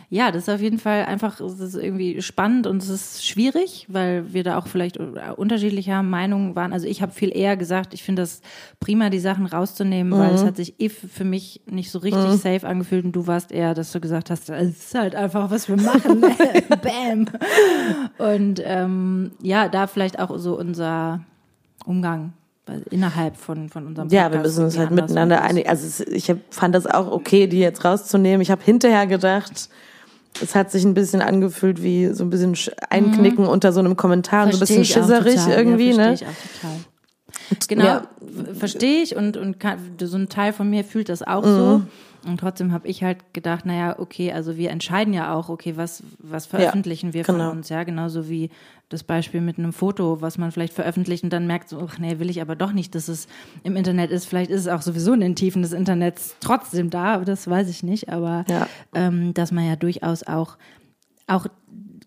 [0.09, 3.87] ja, das ist auf jeden Fall einfach, es ist irgendwie spannend und es ist schwierig,
[3.89, 6.73] weil wir da auch vielleicht unterschiedlicher Meinung waren.
[6.73, 8.41] Also ich habe viel eher gesagt, ich finde das
[8.79, 10.35] prima, die Sachen rauszunehmen, weil Mhm.
[10.37, 13.75] es hat sich eh für mich nicht so richtig safe angefühlt und du warst eher,
[13.75, 16.21] dass du gesagt hast, es ist halt einfach, was wir machen.
[16.83, 17.27] Bam.
[18.19, 21.21] Und ähm, ja, da vielleicht auch so unser
[21.85, 22.40] Umgang weil
[22.91, 25.69] innerhalb von, von unserem Ja, wir müssen uns halt miteinander einigen.
[25.69, 28.41] Also ich hab, fand das auch okay, die jetzt rauszunehmen.
[28.41, 29.69] Ich habe hinterher gedacht,
[30.41, 33.97] es hat sich ein bisschen angefühlt wie so ein bisschen Sch- Einknicken unter so einem
[33.97, 34.85] Kommentar, und so ein bisschen Mhm.
[34.85, 36.15] Schisserig irgendwie, ja, ne?
[36.15, 36.29] Ich auch
[36.61, 36.77] total.
[37.69, 38.03] Genau, Ja.
[38.57, 41.57] verstehe ich und, und kann, so ein Teil von mir fühlt das auch Mhm.
[41.57, 41.83] so.
[42.29, 46.03] Und trotzdem habe ich halt gedacht, naja, okay, also wir entscheiden ja auch, okay, was,
[46.19, 47.49] was veröffentlichen wir genau.
[47.49, 48.51] von uns, ja, genauso wie
[48.91, 52.19] das Beispiel mit einem Foto, was man vielleicht veröffentlicht und dann merkt, so, ach nee,
[52.19, 53.29] will ich aber doch nicht, dass es
[53.63, 54.27] im Internet ist.
[54.27, 57.83] Vielleicht ist es auch sowieso in den Tiefen des Internets trotzdem da, das weiß ich
[57.83, 58.69] nicht, aber Ja.
[58.95, 60.59] ähm, dass man ja durchaus auch,
[61.27, 61.47] auch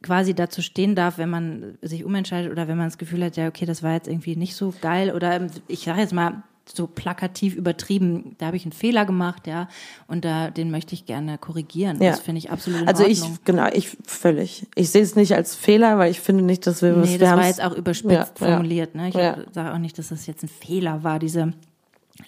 [0.02, 3.48] quasi dazu stehen darf, wenn man sich umentscheidet oder wenn man das Gefühl hat, ja,
[3.48, 6.88] okay, das war jetzt irgendwie nicht so geil oder ähm, ich sage jetzt mal so
[6.88, 9.68] plakativ übertrieben, da habe ich einen Fehler gemacht, ja,
[10.08, 12.02] und da den möchte ich gerne korrigieren.
[12.02, 12.12] Ja.
[12.12, 14.66] Das finde ich absolut Also ich, genau, ich völlig.
[14.76, 17.30] Ich sehe es nicht als Fehler, weil ich finde nicht, dass wir Nee, wir das
[17.30, 18.48] war haben's- jetzt auch überspitzt ja.
[18.48, 18.96] formuliert.
[18.96, 19.10] Ne?
[19.10, 19.38] Ich Ja.
[19.52, 21.54] sage auch nicht, dass das jetzt ein Fehler war, diese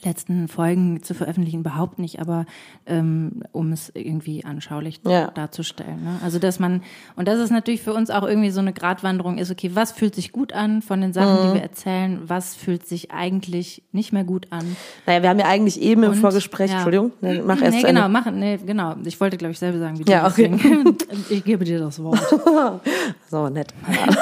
[0.04, 2.46] letzten Folgen zu veröffentlichen, überhaupt nicht, aber
[2.88, 5.28] ähm, um es irgendwie anschaulich Ja.
[5.28, 6.04] darzustellen.
[6.04, 6.20] Ne?
[6.24, 6.82] Also dass man,
[7.16, 10.16] und das ist natürlich für uns auch irgendwie so eine Gratwanderung ist, okay, was fühlt
[10.16, 11.48] sich gut an von den Sachen, Mhm.
[11.50, 14.76] die wir erzählen, was fühlt sich eigentlich nicht mehr gut an.
[15.06, 16.78] Naja, wir haben ja eigentlich eben im Und, Vorgespräch, ja.
[16.78, 18.10] Entschuldigung, nee, mach erst nee, genau, Ende.
[18.20, 18.96] mach, nee, genau.
[19.06, 20.52] Ich wollte, glaube ich, selber sagen, wie du Ja, okay.
[21.30, 22.20] Ich gebe dir das Wort.
[23.30, 23.74] So, nett.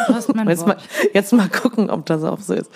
[0.08, 0.84] Du hast mein Jetzt mal, Wort.
[1.14, 2.70] jetzt mal gucken, ob das auch so ist.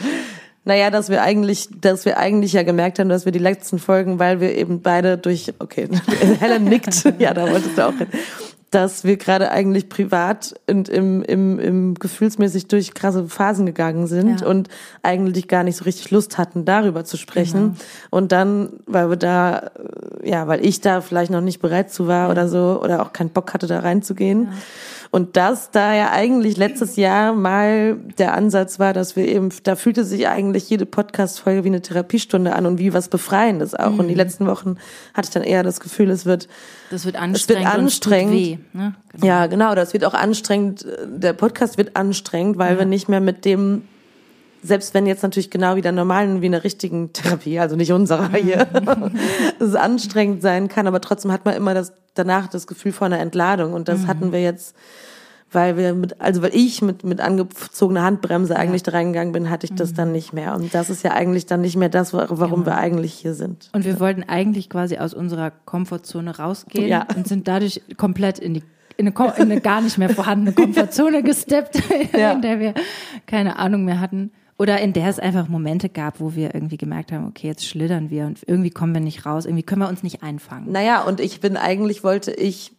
[0.68, 4.20] Naja, dass wir eigentlich, dass wir eigentlich ja gemerkt haben, dass wir die letzten Folgen,
[4.20, 5.88] weil wir eben beide durch, okay,
[6.42, 8.08] Helen nickt, ja, da wolltest du auch hin,
[8.70, 14.42] dass wir gerade eigentlich privat und im, im, im gefühlsmäßig durch krasse Phasen gegangen sind
[14.42, 14.48] Ja.
[14.48, 14.68] und
[15.04, 17.62] eigentlich gar nicht so richtig Lust hatten, darüber zu sprechen.
[17.62, 17.76] Genau.
[18.10, 19.72] Und dann, weil wir da,
[20.22, 23.30] ja, weil ich da vielleicht noch nicht bereit zu war oder so, oder auch keinen
[23.30, 24.50] Bock hatte, da reinzugehen.
[25.12, 29.76] Und das da ja eigentlich letztes Jahr mal der Ansatz war, dass wir eben, da
[29.76, 33.98] fühlte sich eigentlich jede Podcast-Folge wie eine Therapiestunde an und wie was Befreiendes auch.
[33.98, 34.18] Und die Mhm.
[34.18, 34.78] letzten Wochen
[35.14, 36.48] hatte ich dann eher das Gefühl, es wird,
[36.92, 38.34] Das wird anstrengend anstrengend.
[38.34, 38.78] und tut weh.
[38.78, 38.94] Ne?
[39.14, 39.26] Genau.
[39.26, 43.46] ja genau, das wird auch anstrengend, der Podcast wird anstrengend, weil wir nicht mehr mit
[43.46, 43.84] dem,
[44.68, 47.92] selbst wenn jetzt natürlich genau wie der normalen, wie in der richtigen Therapie, also nicht
[47.92, 48.68] unserer hier,
[49.60, 53.22] es anstrengend sein kann, aber trotzdem hat man immer das, danach das Gefühl von einer
[53.22, 54.76] Entladung und das hatten wir jetzt
[55.52, 59.66] weil wir mit, also weil ich mit, mit angezogener Handbremse eigentlich da reingegangen bin, hatte
[59.66, 60.54] ich das dann nicht mehr.
[60.56, 63.70] Und das ist ja eigentlich dann nicht mehr das, warum wir eigentlich hier sind.
[63.74, 67.08] Und wir wollten eigentlich quasi aus unserer Komfortzone rausgehen Ja.
[67.16, 68.64] und sind dadurch komplett in die
[68.98, 71.82] in eine, in eine gar nicht mehr vorhandene Komfortzone gesteppt,
[72.18, 72.32] Ja.
[72.34, 72.74] in der wir
[73.28, 74.32] keine Ahnung mehr hatten.
[74.60, 78.10] Oder in der es einfach Momente gab, wo wir irgendwie gemerkt haben, okay, jetzt schlittern
[78.10, 80.72] wir und irgendwie kommen wir nicht raus, irgendwie können wir uns nicht einfangen.
[80.72, 82.72] Naja, und ich bin eigentlich, wollte ich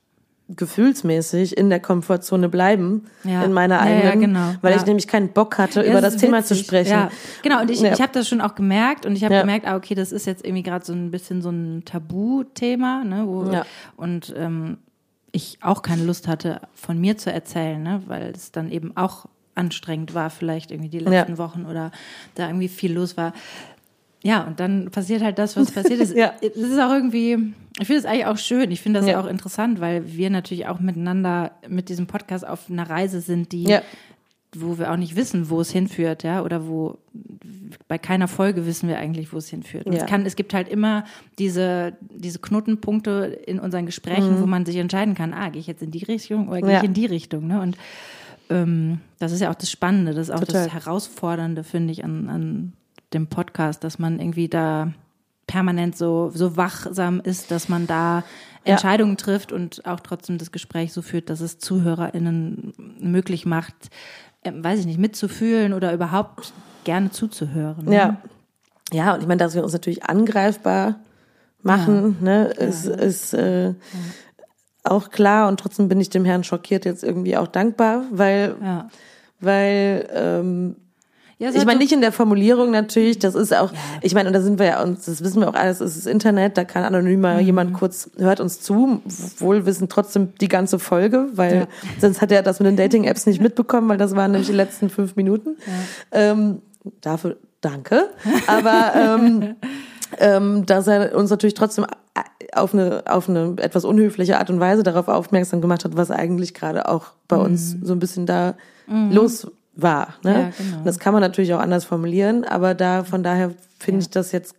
[0.48, 3.44] gefühlsmäßig in der Komfortzone bleiben, Ja.
[3.44, 4.54] in meiner Ja, ja, eigenen, genau.
[4.62, 4.78] weil Ja.
[4.80, 6.66] ich nämlich keinen Bock hatte, Ja, über das Thema zu witzig.
[6.66, 6.90] sprechen.
[6.90, 7.10] Ja,
[7.42, 7.60] genau.
[7.60, 7.92] Und ich, Ja.
[7.92, 9.40] ich habe das schon auch gemerkt und ich habe Ja.
[9.42, 13.24] gemerkt, ah, okay, das ist jetzt irgendwie gerade so ein bisschen so ein Tabuthema, ne?
[13.26, 13.66] Wo, Ja.
[13.96, 14.78] Und ähm,
[15.32, 18.02] ich auch keine Lust hatte, von mir zu erzählen, ne?
[18.06, 19.26] weil es dann eben auch
[19.58, 21.38] anstrengend war, vielleicht irgendwie die letzten Ja.
[21.38, 21.90] Wochen oder
[22.34, 23.32] da irgendwie viel los war.
[24.24, 26.12] Ja, und dann passiert halt das, was passiert ist.
[26.16, 26.32] Ja.
[26.40, 28.70] Es ist auch irgendwie, ich finde es eigentlich auch schön.
[28.70, 29.20] Ich finde das ja.
[29.20, 33.64] Auch interessant, weil wir natürlich auch miteinander mit diesem Podcast auf einer Reise sind, die
[33.64, 33.82] Ja.
[34.56, 36.98] wo wir auch nicht wissen, wo es hinführt, ja, oder wo
[37.86, 39.86] bei keiner Folge wissen wir eigentlich, wo es hinführt.
[39.86, 39.92] Ja.
[39.92, 41.04] es kann, es gibt halt immer
[41.38, 45.82] diese, diese Knotenpunkte in unseren Gesprächen, wo man sich entscheiden kann, ah, gehe ich jetzt
[45.82, 46.72] in die Richtung oder gehe Mhm.
[46.72, 46.78] Ja.
[46.78, 47.60] ich in die Richtung, ne?
[47.60, 47.76] Und
[48.50, 50.64] ähm, das ist ja auch das Spannende, das ist auch Total.
[50.64, 52.72] das Herausfordernde, finde ich, an, an
[53.12, 54.92] dem Podcast, dass man irgendwie da
[55.46, 58.22] permanent so, so wachsam ist, dass man da
[58.64, 58.72] Ja.
[58.74, 63.74] Entscheidungen trifft und auch trotzdem das Gespräch so führt, dass es ZuhörerInnen möglich macht,
[64.44, 66.52] ähm, weiß ich nicht, mitzufühlen oder überhaupt
[66.84, 67.86] gerne zuzuhören.
[67.86, 67.94] ne?
[67.94, 68.16] Ja.
[68.92, 70.96] Ja, und ich meine, dass wir uns natürlich angreifbar
[71.62, 73.74] machen, ne, ist, ist äh,
[74.84, 75.48] auch klar.
[75.48, 78.88] Und trotzdem bin ich dem Herrn schockiert jetzt irgendwie auch dankbar, weil, Ja.
[79.40, 80.76] weil ähm,
[81.40, 83.70] Ja, ich meine nicht in der Formulierung natürlich, das ist auch,
[84.02, 86.08] ich meine, und da sind wir ja uns, das wissen wir auch alles, es ist
[86.08, 87.46] Internet, da kann anonym mal Mhm.
[87.46, 89.00] jemand kurz, hört uns zu,
[89.38, 91.68] wohl wissen trotzdem die ganze Folge, weil
[92.00, 94.90] sonst hat er das mit den Dating-Apps nicht mitbekommen, weil das waren nämlich die letzten
[94.90, 95.56] fünf Minuten.
[96.10, 96.60] Ähm,
[97.02, 98.08] dafür danke.
[98.48, 99.54] Aber ähm,
[100.18, 101.86] ähm, dass er uns natürlich trotzdem
[102.52, 106.54] auf eine, auf eine etwas unhöfliche Art und Weise darauf aufmerksam gemacht hat, was eigentlich
[106.54, 108.54] gerade auch bei uns so ein bisschen da
[108.88, 110.14] los war.
[110.24, 110.30] Ne?
[110.30, 110.36] Mhm.
[110.38, 110.84] Ja, genau.
[110.84, 114.54] Das kann man natürlich auch anders formulieren, aber da von daher finde ich das jetzt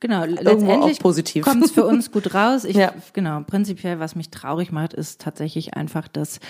[0.00, 1.44] Genau, letztendlich auch positiv.
[1.44, 2.64] kommt es für uns gut raus.
[2.64, 2.92] Ich, Ja.
[3.12, 6.40] Genau, prinzipiell, was mich traurig macht, ist tatsächlich einfach, dass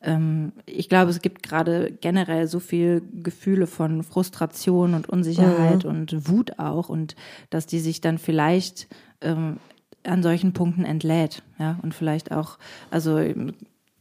[0.00, 6.26] ähm, ich glaube, es gibt gerade generell so viel Gefühle von Frustration und Unsicherheit und
[6.26, 7.14] Wut auch und
[7.50, 8.88] dass die sich dann vielleicht
[9.20, 9.58] ähm,
[10.04, 12.58] an solchen Punkten entlädt, ja, und vielleicht auch,
[12.90, 13.18] also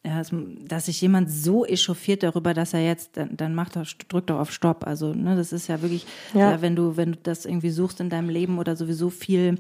[0.04, 0.24] ja,
[0.68, 4.40] dass sich jemand so echauffiert darüber, dass er jetzt, dann, dann macht er, drückt doch
[4.40, 4.88] auf Stopp.
[4.88, 6.52] Also, ne, das ist ja wirklich, Ja.
[6.52, 6.62] ja.
[6.62, 9.60] wenn du, wenn du das irgendwie suchst in deinem Leben oder sowieso viel,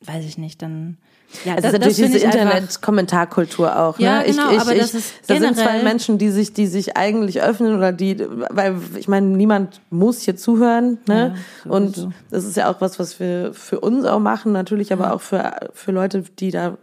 [0.00, 0.96] weiß ich nicht, dann,
[1.44, 3.98] ja, Es ist natürlich finde diese Internet-Kommentarkultur auch.
[3.98, 4.24] Ja, ne?
[4.26, 6.96] genau, ich, ich, aber ich, das ist da sind zwei Menschen, die sich, die sich
[6.96, 8.18] eigentlich öffnen oder die,
[8.50, 10.98] weil ich meine, niemand muss hier zuhören.
[11.06, 11.34] Ne?
[11.64, 15.12] Ja, Und das ist ja auch was, was wir für uns auch machen, natürlich, aber
[15.14, 16.76] auch für für Leute, die da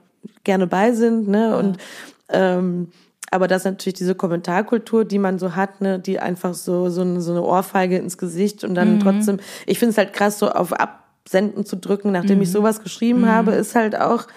[0.44, 1.28] gerne bei sind.
[1.28, 1.56] Ne?
[1.58, 1.78] Und
[2.30, 2.90] ähm,
[3.32, 7.02] aber das ist natürlich diese Kommentarkultur, die man so hat, ne, die einfach so so
[7.02, 8.76] eine, so eine Ohrfeige ins Gesicht und Mhm.
[8.76, 9.40] dann trotzdem.
[9.68, 10.74] Ich finde es halt krass, so auf
[11.24, 12.44] Absenden zu drücken, nachdem Mhm.
[12.44, 14.28] ich sowas geschrieben habe, ist halt auch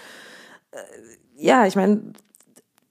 [1.36, 2.00] ja, ich meine,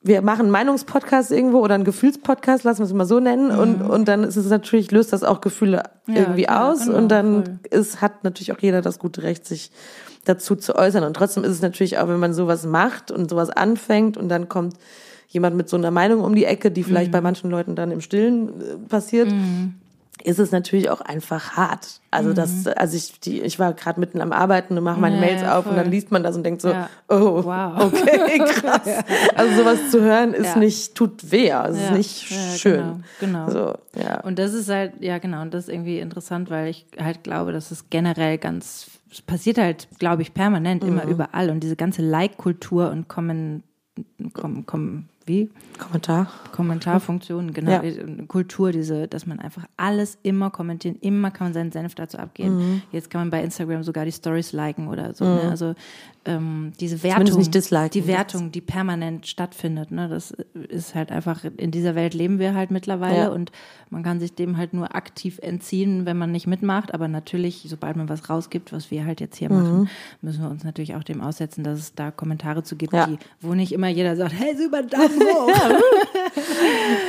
[0.03, 3.81] wir machen einen Meinungspodcast irgendwo oder einen Gefühlspodcast, lassen wir es mal so nennen, und,
[3.81, 6.15] und dann ist es natürlich, löst das auch Gefühle Mhm.
[6.15, 7.59] Ja, irgendwie klar, aus genau, und dann voll.
[7.69, 9.71] ist, hat natürlich auch jeder das gute Recht, sich
[10.25, 11.03] dazu zu äußern.
[11.03, 14.49] Und trotzdem ist es natürlich auch, wenn man sowas macht und sowas anfängt und dann
[14.49, 14.75] kommt
[15.27, 17.13] jemand mit so einer Meinung um die Ecke, die vielleicht Mhm.
[17.13, 19.31] bei manchen Leuten dann im Stillen äh, passiert,
[20.23, 21.99] ist es natürlich auch einfach hart.
[22.11, 25.21] Also das, also ich, die, ich war gerade mitten am Arbeiten und mache meine Mhm.
[25.23, 25.83] Ja, Mails ja, auf und voll.
[25.83, 26.89] dann liest man das und denkt so, Ja.
[27.09, 27.83] oh, Wow.
[27.93, 28.81] okay, krass.
[29.35, 30.57] Also sowas zu hören ist Ja.
[30.57, 33.03] nicht, tut weh, es ist Ja, nicht ja, schön.
[33.19, 33.49] Genau, genau.
[33.51, 34.19] So, ja.
[34.21, 37.51] Und das ist halt, ja genau, und das ist irgendwie interessant, weil ich halt glaube,
[37.53, 41.11] dass es generell ganz, es passiert halt, glaube ich, permanent immer Mhm.
[41.11, 41.49] überall.
[41.49, 43.63] Und diese ganze Like-Kultur und Kommen,
[44.33, 45.49] kom, kom, wie?
[45.77, 46.27] Kommentar.
[46.51, 47.79] Kommentarfunktionen, genau, Ja.
[47.79, 52.17] die Kultur, diese, dass man einfach alles immer kommentieren, immer kann man seinen Senf dazu
[52.17, 52.57] abgeben.
[52.57, 52.81] Mhm.
[52.91, 55.23] Jetzt kann man bei Instagram sogar die Stories liken oder so.
[55.25, 55.41] Ne?
[55.49, 55.75] Also
[56.25, 57.89] ähm, diese Wertung, nicht disliken.
[57.91, 60.07] die Wertung, die permanent stattfindet, ne?
[60.07, 60.31] das
[60.69, 63.29] ist halt einfach, in dieser Welt leben wir halt mittlerweile Ja.
[63.29, 63.51] und
[63.89, 67.95] man kann sich dem halt nur aktiv entziehen, wenn man nicht mitmacht, aber natürlich, sobald
[67.97, 69.89] man was rausgibt, was wir halt jetzt hier machen,
[70.21, 72.97] müssen wir uns natürlich auch dem aussetzen, dass es da Kommentare zu gibt, Mhm.
[72.99, 73.05] Ja.
[73.07, 74.83] die, wo nicht immer jeder sagt, hey, super,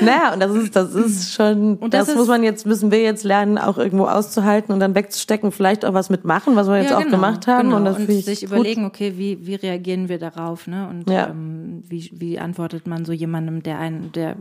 [0.00, 3.00] naja, und das ist, das ist schon, Und das das, muss man jetzt, müssen wir
[3.02, 6.90] jetzt lernen, auch irgendwo auszuhalten und dann wegzustecken, vielleicht auch was mitmachen, was wir jetzt
[6.90, 7.68] Ja, auch genau, gemacht haben.
[7.68, 7.76] Genau.
[7.76, 8.48] Und das und sich gut.
[8.50, 10.88] überlegen, okay, wie, wie reagieren wir darauf, ne?
[10.88, 11.28] Und Ja.
[11.28, 14.36] ähm, wie, wie antwortet man so jemandem, der einen, der,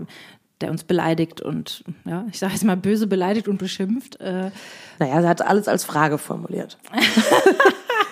[0.62, 4.20] der uns beleidigt und ja, ich sage jetzt mal böse beleidigt und beschimpft.
[4.22, 4.52] Äh,
[5.00, 6.78] Naja, er hat alles als Frage formuliert.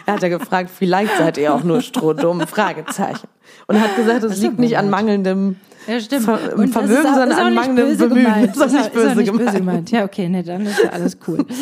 [0.09, 3.27] er hat ja gefragt, vielleicht seid ihr auch nur strohdumm, Fragezeichen.
[3.67, 5.55] Und hat gesagt, es ist liegt nicht an mangelndem
[5.87, 6.25] ja, stimmt.
[6.25, 8.23] Ver Und Vermögen, ist auch- sondern ist an mangelndem Bemühen.
[8.25, 8.49] gemeint.
[8.49, 9.57] Das ist auch nicht ist auch böse nicht böse gemeint.
[9.57, 9.91] gemeint.
[9.91, 11.45] Ja, okay, nee, dann ist ja alles cool.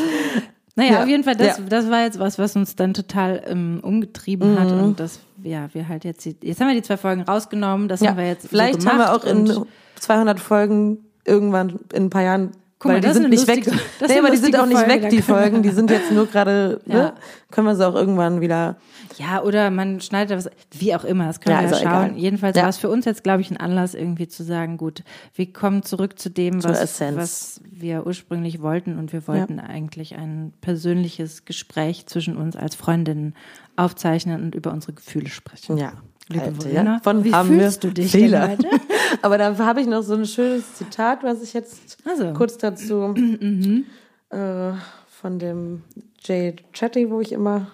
[0.76, 1.64] Naja, Ja, auf jeden Fall, das, ja.
[1.68, 4.84] das war jetzt was, was uns dann total ähm, umgetrieben hat Mhm.
[4.84, 8.10] und das, ja, wir halt jetzt, jetzt haben wir die zwei Folgen rausgenommen, das Ja,
[8.12, 12.10] haben wir jetzt vielleicht so haben wir auch in und- 200 Folgen irgendwann in ein
[12.12, 13.80] paar Jahren, Guck weil mal, die sind nicht lustige- weg.
[14.08, 15.64] Nee, aber die sind auch nicht Folge, weg, die Folgen.
[15.64, 16.96] Die sind jetzt nur gerade, Ja.
[16.96, 17.14] ne?
[17.50, 18.76] Können wir sie auch irgendwann wieder.
[19.18, 22.10] Ja, oder man schneidet was, wie auch immer, das können Ja, wir auch schauen.
[22.10, 22.18] egal.
[22.20, 22.64] Jedenfalls Ja.
[22.64, 25.82] war es für uns jetzt, glaube ich, ein Anlass, irgendwie zu sagen, gut, wir kommen
[25.82, 27.18] zurück zu dem, Zur was, Essenz.
[27.18, 33.34] was wir ursprünglich wollten und wir wollten eigentlich ein persönliches Gespräch zwischen uns als Freundinnen
[33.76, 35.78] aufzeichnen und über unsere Gefühle sprechen.
[35.78, 35.94] Ja.
[36.30, 38.40] Liebe Alter, Verena, Von wie haben fühlst wir du dich viele.
[38.40, 38.70] denn heute?
[39.22, 42.34] Aber da habe ich noch so ein schönes Zitat, was ich jetzt Also.
[42.34, 43.14] kurz dazu
[44.30, 44.72] äh,
[45.08, 45.84] von dem
[46.22, 47.68] Jay Chatty, wo ich immer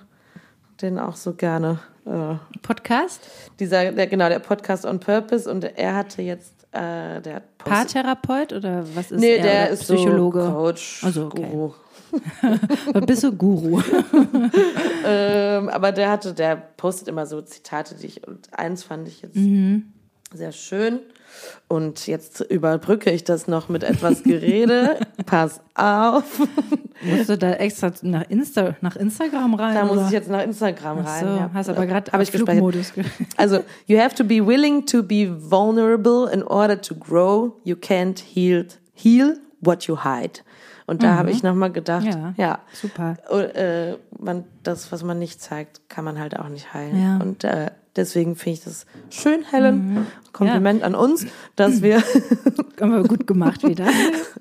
[0.81, 3.21] den auch so gerne äh, Podcast,
[3.59, 7.93] dieser, der, genau, der Podcast on Purpose und er hatte jetzt, äh, der hat postet-
[7.93, 9.43] Paartherapeut oder was ist Nee, er?
[9.43, 10.41] der oder ist Psychologe.
[10.41, 11.47] so Coach, Also, okay.
[11.51, 11.73] Guru.
[13.07, 13.81] Bist du Guru?
[15.05, 19.21] Ähm, aber der hatte, der postet immer so Zitate, die ich, und eins fand ich
[19.21, 19.91] jetzt Mhm.
[20.33, 20.99] Sehr schön.
[21.67, 24.99] Und jetzt überbrücke ich das noch mit etwas Gerede.
[25.25, 26.23] Pass auf.
[27.01, 29.75] Musst du da extra nach, Insta, nach Instagram rein?
[29.75, 30.05] Da muss oder?
[30.05, 31.19] ich jetzt nach Instagram Ach rein.
[31.21, 31.49] so, ja.
[31.53, 32.31] hast aber gerade ich.
[32.31, 32.93] Flugmodus.
[33.37, 37.53] Also, you have to be willing to be vulnerable in order to grow.
[37.63, 40.41] You can't heal, heal what you hide.
[40.85, 42.11] Und da habe ich nochmal gedacht, Mhm.
[42.11, 43.15] Ja, ja, super.
[43.29, 47.01] Oh, äh, man, das, was man nicht zeigt, kann man halt auch nicht heilen.
[47.01, 47.15] Ja.
[47.15, 47.21] Mhm.
[47.21, 50.07] Und äh, deswegen finde ich das schön, Helen.
[50.31, 51.25] Kompliment an uns,
[51.55, 51.97] dass wir.
[52.81, 53.85] Haben wir gut gemacht wieder.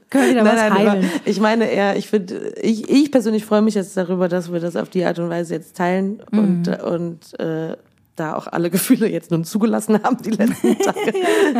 [0.08, 1.10] Können wir wieder was aber heilen.
[1.26, 4.74] ich meine eher, ich finde, ich, ich persönlich freue mich jetzt darüber, dass wir das
[4.76, 6.38] auf die Art und Weise jetzt teilen Mhm.
[6.38, 7.76] und, und äh,
[8.16, 11.12] da auch alle Gefühle jetzt nun zugelassen haben die letzten Tage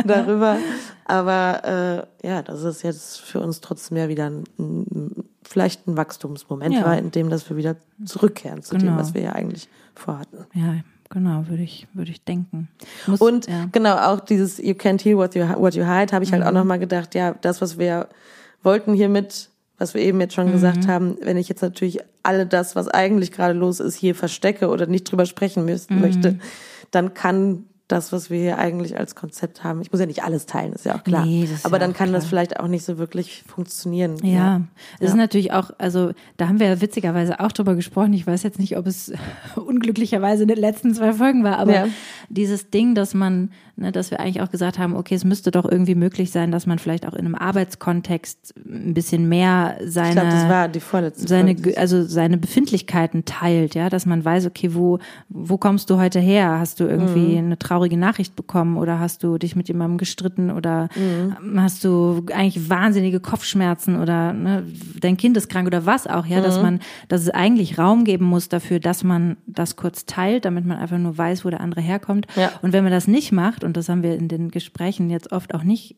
[0.05, 0.57] darüber.
[1.05, 5.95] Aber äh, ja, das ist jetzt für uns trotzdem ja wieder ein, ein, vielleicht ein
[5.95, 6.85] Wachstumsmoment Ja.
[6.85, 8.97] war, in dem, dass wir wieder zurückkehren zu dem, Genau.
[8.99, 10.45] was wir ja eigentlich vorhatten.
[10.53, 10.75] Ja,
[11.13, 12.67] genau, würde ich, würde ich denken.
[13.07, 13.67] Muss, Und ja.
[13.71, 16.51] genau, auch dieses You can't heal what you, what you hide, habe ich halt auch
[16.51, 18.09] nochmal gedacht, ja, das, was wir
[18.63, 22.75] wollten hiermit, was wir eben jetzt schon gesagt haben, wenn ich jetzt natürlich alle das,
[22.75, 26.39] was eigentlich gerade los ist, hier verstecke oder nicht drüber sprechen müssten, möchte,
[26.91, 30.45] dann kann das, was wir hier eigentlich als Konzept haben, ich muss ja nicht alles
[30.47, 31.25] teilen, ist ja auch klar.
[31.25, 32.29] Nee, das Aber ja dann kann das klar.
[32.29, 34.17] vielleicht auch nicht so wirklich funktionieren.
[34.23, 34.61] Ja,
[34.99, 35.17] es ist Ja.
[35.17, 38.13] natürlich auch, also da haben wir ja witzigerweise auch drüber gesprochen.
[38.13, 39.13] Ich weiß jetzt nicht, ob es
[39.55, 41.87] unglücklicherweise in den letzten zwei Folgen war, aber Ja.
[42.29, 45.65] dieses Ding, dass man, ne, dass wir eigentlich auch gesagt haben, okay, es müsste doch
[45.69, 50.13] irgendwie möglich sein, dass man vielleicht auch in einem Arbeitskontext ein bisschen mehr seine Ich
[50.15, 54.73] glaube, das war die vorletzte seine, also seine Befindlichkeiten teilt, ja, dass man weiß, okay,
[54.73, 56.59] wo, wo kommst du heute her?
[56.59, 57.45] Hast du irgendwie Mhm.
[57.45, 61.59] eine traurige Nachricht bekommen oder hast du dich mit jemandem gestritten oder Mhm.
[61.61, 64.63] hast du eigentlich wahnsinnige Kopfschmerzen oder ne,
[64.99, 66.63] dein Kind ist krank oder was auch, ja, dass Mhm.
[66.63, 70.77] man, dass es eigentlich Raum geben muss dafür, dass man das kurz teilt, damit man
[70.77, 72.27] einfach nur weiß, wo der andere herkommt.
[72.35, 72.51] Ja.
[72.61, 75.53] Und wenn man das nicht macht, und das haben wir in den Gesprächen jetzt oft
[75.55, 75.95] auch nicht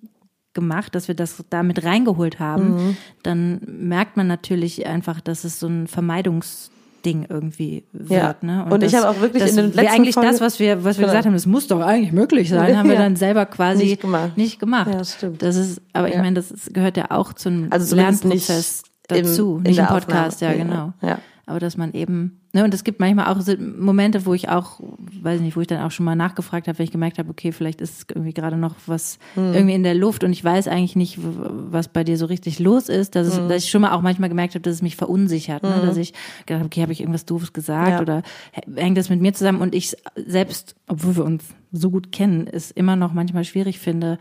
[0.54, 2.98] gemacht, dass wir das da mit reingeholt haben, Mhm.
[3.24, 8.12] dann merkt man natürlich einfach, dass es so ein Vermeidungsding irgendwie wird.
[8.12, 8.36] Ja.
[8.42, 8.66] Ne?
[8.70, 10.60] Und ich das- habe auch wirklich das in den wir letzten eigentlich das, Folgen- was
[10.60, 11.08] wir, was wir Genau.
[11.08, 13.02] gesagt haben, das muss doch eigentlich möglich sein, haben wir Ja.
[13.02, 14.38] dann selber quasi Nicht gemacht.
[14.38, 14.88] Nicht gemacht.
[14.92, 15.42] Ja, das stimmt.
[15.42, 19.64] Das ist, aber ich meine, das ist, gehört ja auch zum Also Lernprozess dazu, im-
[19.64, 20.58] nicht im Podcast, Aufnahme.
[20.58, 21.18] ja genau.
[21.48, 23.40] Aber dass man eben, ne, und es gibt manchmal auch
[23.78, 24.80] Momente, wo ich auch,
[25.22, 27.52] weiß nicht, wo ich dann auch schon mal nachgefragt habe, wenn ich gemerkt habe, okay,
[27.52, 29.54] vielleicht ist irgendwie gerade noch was Hm.
[29.54, 32.90] irgendwie in der Luft und ich weiß eigentlich nicht, was bei dir so richtig los
[32.90, 33.50] ist, dass, es, Hm.
[33.50, 36.14] dass ich schon mal auch manchmal gemerkt habe, dass es mich verunsichert, ne, dass ich
[36.46, 38.02] gedacht habe, okay, habe ich irgendwas Doofes gesagt Ja.
[38.02, 42.12] oder hä- hängt das mit mir zusammen und ich selbst, obwohl wir uns so gut
[42.12, 44.18] kennen, es immer noch manchmal schwierig finde,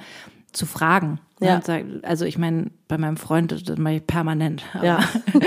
[0.52, 1.18] zu fragen.
[1.44, 1.60] Ja.
[2.02, 4.62] Also ich meine, bei meinem Freund, das mache ich permanent.
[4.74, 4.98] Aber Ja.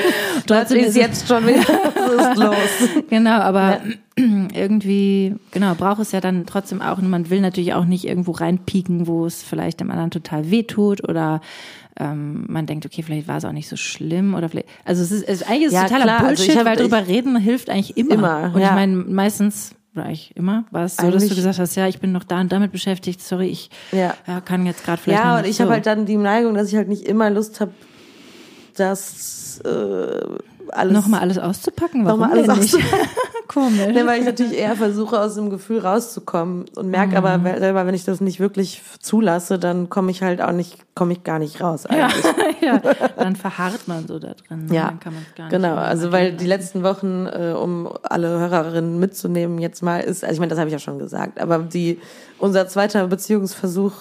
[0.47, 3.03] Trotzdem ist jetzt schon wieder ist los.
[3.09, 3.81] Genau, aber
[4.53, 8.31] irgendwie, genau, braucht es ja dann trotzdem auch, und man will natürlich auch nicht irgendwo
[8.31, 11.41] reinpieken, wo es vielleicht dem anderen total wehtut oder
[11.99, 15.11] ähm, man denkt, okay, vielleicht war es auch nicht so schlimm oder vielleicht, also es
[15.11, 17.37] ist, es eigentlich ist es Ja, totaler klar, also Bullshit, ich hab- weil drüber reden
[17.37, 18.13] hilft eigentlich immer.
[18.13, 18.67] Immer, und ja.
[18.69, 20.65] ich meine, meistens Oder eigentlich immer?
[20.69, 22.71] War es so, dass Eigentlich- du gesagt hast, ja, ich bin noch da und damit
[22.71, 24.13] beschäftigt, sorry, ich Ja.
[24.27, 25.63] ja, kann jetzt gerade vielleicht Ja, und ich so.
[25.63, 27.71] habe halt dann die Neigung, dass ich halt nicht immer Lust habe,
[28.75, 30.21] das äh,
[30.71, 32.05] alles Nochmal alles auszupacken?
[32.05, 32.77] Warum Nochmal alles nicht?
[33.47, 33.93] Komisch.
[33.93, 37.25] Ne, weil ich natürlich eher versuche, aus dem Gefühl rauszukommen und merke Mhm.
[37.25, 41.13] aber selber, wenn ich das nicht wirklich zulasse, dann komme ich halt auch nicht, komme
[41.13, 41.85] ich gar nicht raus.
[41.89, 42.61] Ja, Eigentlich.
[42.61, 42.77] ja,
[43.17, 44.65] dann verharrt man so da drin.
[44.65, 44.75] ne?
[44.75, 45.75] Ja, dann kann man gar nicht genau.
[45.75, 50.39] Also weil die letzten Wochen, äh, um alle Hörerinnen mitzunehmen, jetzt mal ist, also ich
[50.39, 51.99] meine, das habe ich ja schon gesagt, aber die
[52.39, 53.93] unser zweiter Beziehungsversuch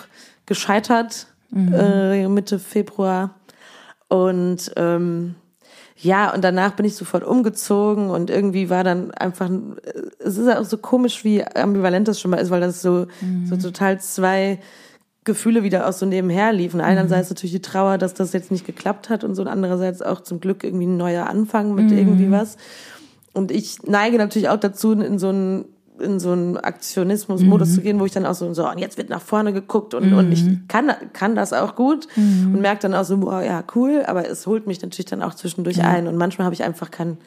[0.47, 1.73] gescheitert Mhm.
[1.75, 3.31] äh, Mitte Februar
[4.09, 5.37] und ähm,
[5.99, 10.47] ja, und danach bin ich sofort umgezogen und irgendwie war dann einfach, äh, es ist
[10.47, 13.07] ja auch so komisch, wie ambivalent das schon mal ist, weil das so,
[13.49, 14.61] so total zwei
[15.25, 16.81] Gefühle wieder auch so nebenher liefen.
[16.81, 20.21] Einerseits natürlich die Trauer, dass das jetzt nicht geklappt hat und so, und andererseits auch
[20.21, 22.57] zum Glück irgendwie ein neuer Anfang mit irgendwie was.
[23.33, 25.65] Und ich neige natürlich auch dazu, in so einen
[26.01, 29.09] in so einen Aktionismus-Modus zu gehen, wo ich dann auch so, so, und jetzt wird
[29.09, 33.05] nach vorne geguckt und, und ich kann, kann das auch gut und merke dann auch
[33.05, 36.45] so, boah, ja, cool, aber es holt mich natürlich dann auch zwischendurch ein und manchmal
[36.47, 37.19] habe ich einfach kein,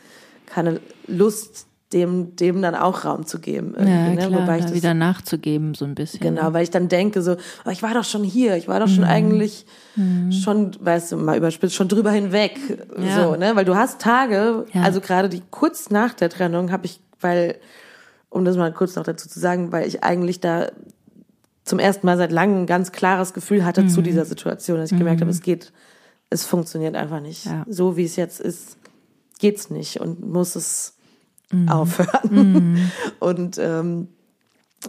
[0.46, 3.74] keine Lust, dem, dem dann auch Raum zu geben.
[3.76, 4.16] ja, ne?
[4.18, 6.20] klar, Wobei ich da das wieder nachzugeben so ein bisschen.
[6.20, 7.32] Genau, weil ich dann denke so,
[7.64, 9.66] aber ich war doch schon hier, ich war doch schon eigentlich
[10.44, 12.60] schon, weißt du, mal überspitzt, schon drüber hinweg,
[13.02, 13.24] Ja.
[13.24, 14.84] so, ne, weil du hast Tage, Ja.
[14.84, 17.56] also gerade die kurz nach der Trennung habe ich, weil,
[18.30, 20.72] um das mal kurz noch dazu zu sagen, weil ich eigentlich da
[21.64, 24.98] zum ersten Mal seit langem ein ganz klares Gefühl hatte zu dieser Situation, dass ich
[24.98, 25.72] gemerkt habe, es geht,
[26.30, 27.46] es funktioniert einfach nicht.
[27.46, 27.66] Ja.
[27.68, 28.78] So wie es jetzt ist,
[29.40, 30.96] geht's nicht und muss es
[31.68, 32.80] aufhören.
[33.20, 34.08] Und ähm,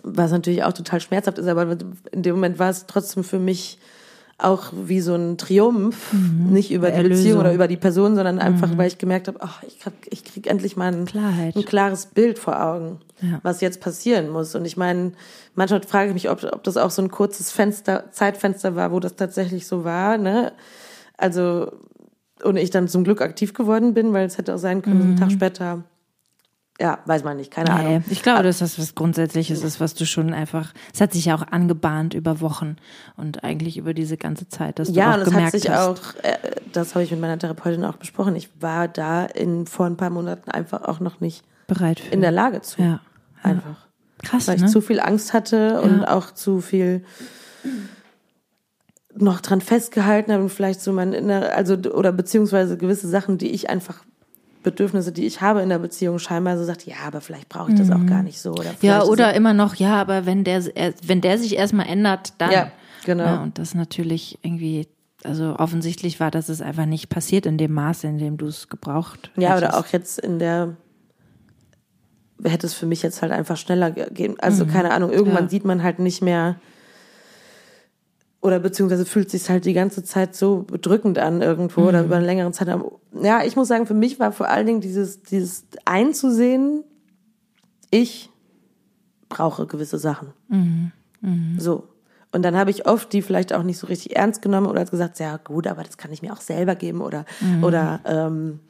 [0.02, 1.76] was natürlich auch total schmerzhaft ist, aber
[2.12, 3.78] in dem Moment war es trotzdem für mich
[4.42, 7.08] auch wie so ein Triumph, nicht über die.
[7.08, 10.24] Beziehung oder über die Person, sondern einfach, weil ich gemerkt habe, ach, ich, hab, ich
[10.24, 11.06] krieg endlich mal ein,
[11.54, 13.40] ein klares Bild vor Augen, Ja.
[13.42, 14.54] was jetzt passieren muss.
[14.54, 15.12] Und ich meine,
[15.54, 19.00] manchmal frage ich mich, ob, ob das auch so ein kurzes Fenster, Zeitfenster war, wo
[19.00, 20.16] das tatsächlich so war.
[20.18, 20.52] Ne?
[21.16, 21.72] Also,
[22.42, 25.16] und ich dann zum Glück aktiv geworden bin, weil es hätte auch sein können, einen
[25.16, 25.84] Tag später.
[26.80, 27.98] Ja, weiß man nicht, keine Ahnung.
[27.98, 31.26] Nee, ich glaube, dass das was Grundsätzliches ist, was du schon einfach, es hat sich
[31.26, 32.76] ja auch angebahnt über Wochen
[33.18, 35.78] und eigentlich über diese ganze Zeit, dass du Ja, auch und hat gemerkt sich hast.
[35.78, 36.38] auch, äh,
[36.72, 40.08] das habe ich mit meiner Therapeutin auch besprochen, ich war da in vor ein paar
[40.08, 42.12] Monaten einfach auch noch nicht bereit für.
[42.14, 42.80] in der Lage zu.
[42.80, 43.00] ja.
[43.42, 43.86] Einfach.
[44.22, 44.68] Krass, Weil ich ne?
[44.68, 47.04] zu viel Angst hatte und auch zu viel
[49.14, 53.50] noch dran festgehalten habe und vielleicht so mein inner, also oder beziehungsweise gewisse Sachen, die
[53.50, 54.02] ich einfach
[54.62, 57.78] Bedürfnisse, die ich habe in der Beziehung, scheinbar so sagt, ja, aber vielleicht brauche ich
[57.78, 58.52] das auch gar nicht so.
[58.52, 62.34] Oder ja, oder immer noch, ja, aber wenn der, er- wenn der sich erstmal ändert,
[62.38, 62.50] dann.
[62.52, 62.72] Ja,
[63.04, 63.24] genau.
[63.24, 64.86] Ja, und das natürlich irgendwie,
[65.24, 68.68] also offensichtlich war, dass es einfach nicht passiert in dem Maße, in dem du es
[68.68, 70.76] gebraucht Ja, oder auch jetzt in der
[72.42, 74.38] hätte es für mich jetzt halt einfach schneller gehen.
[74.40, 75.50] Also keine Ahnung, irgendwann Ja.
[75.50, 76.56] sieht man halt nicht mehr
[78.40, 82.24] oder beziehungsweise fühlt sich halt die ganze Zeit so bedrückend an irgendwo oder über einen
[82.24, 82.92] längeren Zeitraum.
[83.22, 86.84] Ja, ich muss sagen, für mich war vor allen Dingen dieses dieses einzusehen,
[87.90, 88.30] ich
[89.28, 90.32] brauche gewisse Sachen.
[91.58, 91.88] So.
[92.32, 95.18] Und dann habe ich oft die vielleicht auch nicht so richtig ernst genommen oder gesagt,
[95.18, 97.24] ja gut, aber das kann ich mir auch selber geben oder
[97.62, 98.60] oder ähm,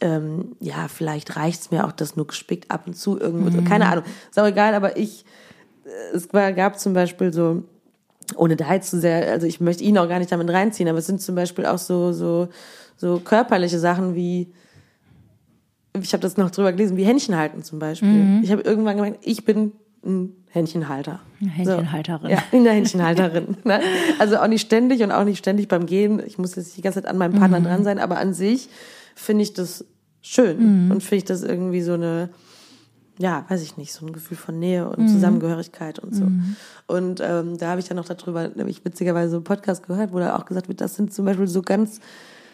[0.00, 3.50] ähm, ja, vielleicht reicht's mir auch das nur gespickt ab und zu irgendwo.
[3.50, 3.62] so.
[3.62, 5.24] Keine Ahnung, ist auch egal, aber ich,
[5.84, 7.64] äh, es war, gab zum Beispiel so,
[8.36, 10.98] ohne da jetzt zu sehr, also ich möchte ihn auch gar nicht damit reinziehen, aber
[10.98, 12.48] es sind zum Beispiel auch so, so,
[12.96, 14.52] so körperliche Sachen wie,
[16.00, 18.40] ich habe das noch drüber gelesen, wie Händchen halten zum Beispiel.
[18.42, 19.72] Ich habe irgendwann gemerkt, ich bin
[20.04, 21.20] ein Händchenhalter.
[21.40, 22.30] Eine Händchenhalterin.
[22.30, 22.36] So.
[22.36, 23.56] Ja, eine Händchenhalterin.
[23.64, 23.80] ne?
[24.18, 26.22] Also auch nicht ständig und auch nicht ständig beim Gehen.
[26.24, 28.68] Ich muss jetzt die ganze Zeit an meinem Partner dran sein, aber an sich
[29.14, 29.84] finde ich das
[30.20, 32.30] schön und finde ich das irgendwie so eine,
[33.18, 36.24] ja, weiß ich nicht, so ein Gefühl von Nähe und Zusammengehörigkeit und so.
[36.86, 40.18] Und ähm, da habe ich dann noch darüber, nämlich witzigerweise so einen Podcast gehört, wo
[40.18, 42.00] da auch gesagt wird, das sind zum Beispiel so ganz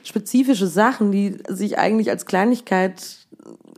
[0.04, 3.26] spezifische Sachen, die sich eigentlich als Kleinigkeit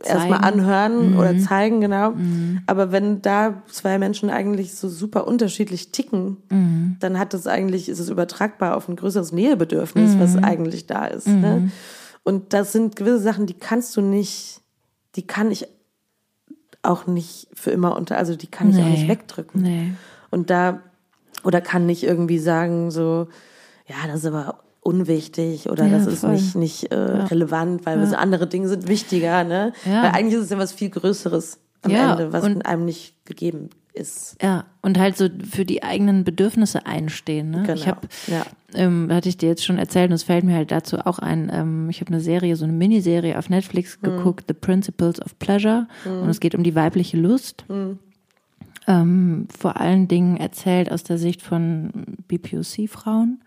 [0.03, 2.13] erstmal anhören oder zeigen, genau.
[2.67, 6.37] Aber wenn da zwei Menschen eigentlich so super unterschiedlich ticken,
[6.99, 11.27] dann hat das eigentlich, ist es übertragbar auf ein größeres Nähebedürfnis, was eigentlich da ist.
[11.27, 11.71] Ne?
[12.23, 14.61] Und das sind gewisse Sachen, die kannst du nicht,
[15.15, 15.67] die kann ich
[16.87, 18.91] auch nicht für immer unter, also die kann ich auch Nee.
[18.91, 19.61] nicht wegdrücken.
[19.61, 19.93] Nee.
[20.31, 20.79] Und da,
[21.43, 23.27] oder kann nicht irgendwie sagen, so,
[23.87, 26.31] ja, das ist aber unwichtig oder Ja, das ist voll.
[26.31, 29.73] nicht, nicht äh, relevant, weil so andere Dinge sind wichtiger, ne?
[29.85, 30.03] Ja.
[30.03, 33.13] Weil eigentlich ist es ja was viel Größeres am Ja, Ende, was und- einem nicht
[33.25, 34.35] gegeben ist.
[34.41, 37.49] Ja, und halt so für die eigenen Bedürfnisse einstehen.
[37.49, 37.63] Ne?
[37.63, 37.73] Genau.
[37.73, 38.45] Ich habe, ja.
[38.73, 41.49] ähm, hatte ich dir jetzt schon erzählt, und es fällt mir halt dazu auch ein,
[41.53, 45.87] ähm, ich habe eine Serie, so eine Miniserie auf Netflix geguckt, The Principles of Pleasure,
[46.05, 47.65] und es geht um die weibliche Lust.
[48.89, 51.89] Ähm, vor allen Dingen erzählt aus der Sicht von
[52.27, 53.41] BPOC-Frauen,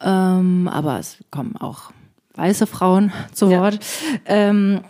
[0.00, 1.92] ähm, aber es kommen auch
[2.34, 3.60] weiße Frauen zu Ja.
[3.60, 3.78] Wort.
[4.24, 4.80] Ähm,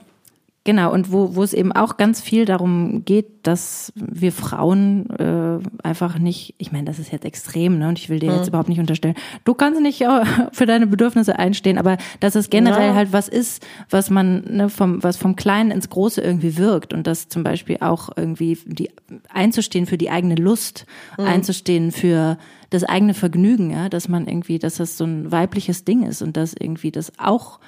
[0.68, 5.60] Genau, und wo, wo es eben auch ganz viel darum geht, dass wir Frauen äh,
[5.82, 7.88] einfach nicht, ich meine, das ist jetzt extrem, ne?
[7.88, 9.14] Und ich will dir jetzt überhaupt nicht unterstellen,
[9.46, 12.94] du kannst nicht äh, für deine Bedürfnisse einstehen, aber dass es generell Ja.
[12.94, 17.06] halt was ist, was man, ne, vom, was vom Kleinen ins Große irgendwie wirkt und
[17.06, 18.90] das zum Beispiel auch irgendwie die
[19.30, 20.84] einzustehen für die eigene Lust,
[21.16, 22.36] einzustehen für
[22.68, 26.36] das eigene Vergnügen, ja, dass man irgendwie, dass das so ein weibliches Ding ist und
[26.36, 27.58] dass irgendwie das auch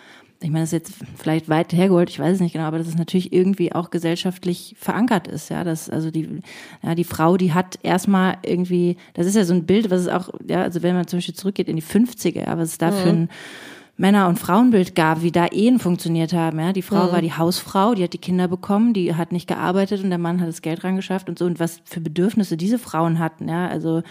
[0.43, 2.89] ich meine, das ist jetzt vielleicht weit hergeholt, ich weiß es nicht genau, aber dass
[2.89, 6.41] es natürlich irgendwie auch gesellschaftlich verankert ist, ja, dass also die,
[6.83, 10.09] ja, die Frau, die hat erstmal irgendwie, das ist ja so ein Bild, was es
[10.09, 12.91] auch, ja, also wenn man zum Beispiel zurückgeht in die 50er, ja, was es da
[12.91, 13.29] für ein
[13.99, 17.95] Männer- und Frauenbild gab, wie da Ehen funktioniert haben, ja, die Frau war die Hausfrau,
[17.95, 20.85] die hat die Kinder bekommen, die hat nicht gearbeitet und der Mann hat das Geld
[20.85, 21.45] rangeschafft und so.
[21.45, 24.03] Und was für Bedürfnisse diese Frauen hatten, ja, also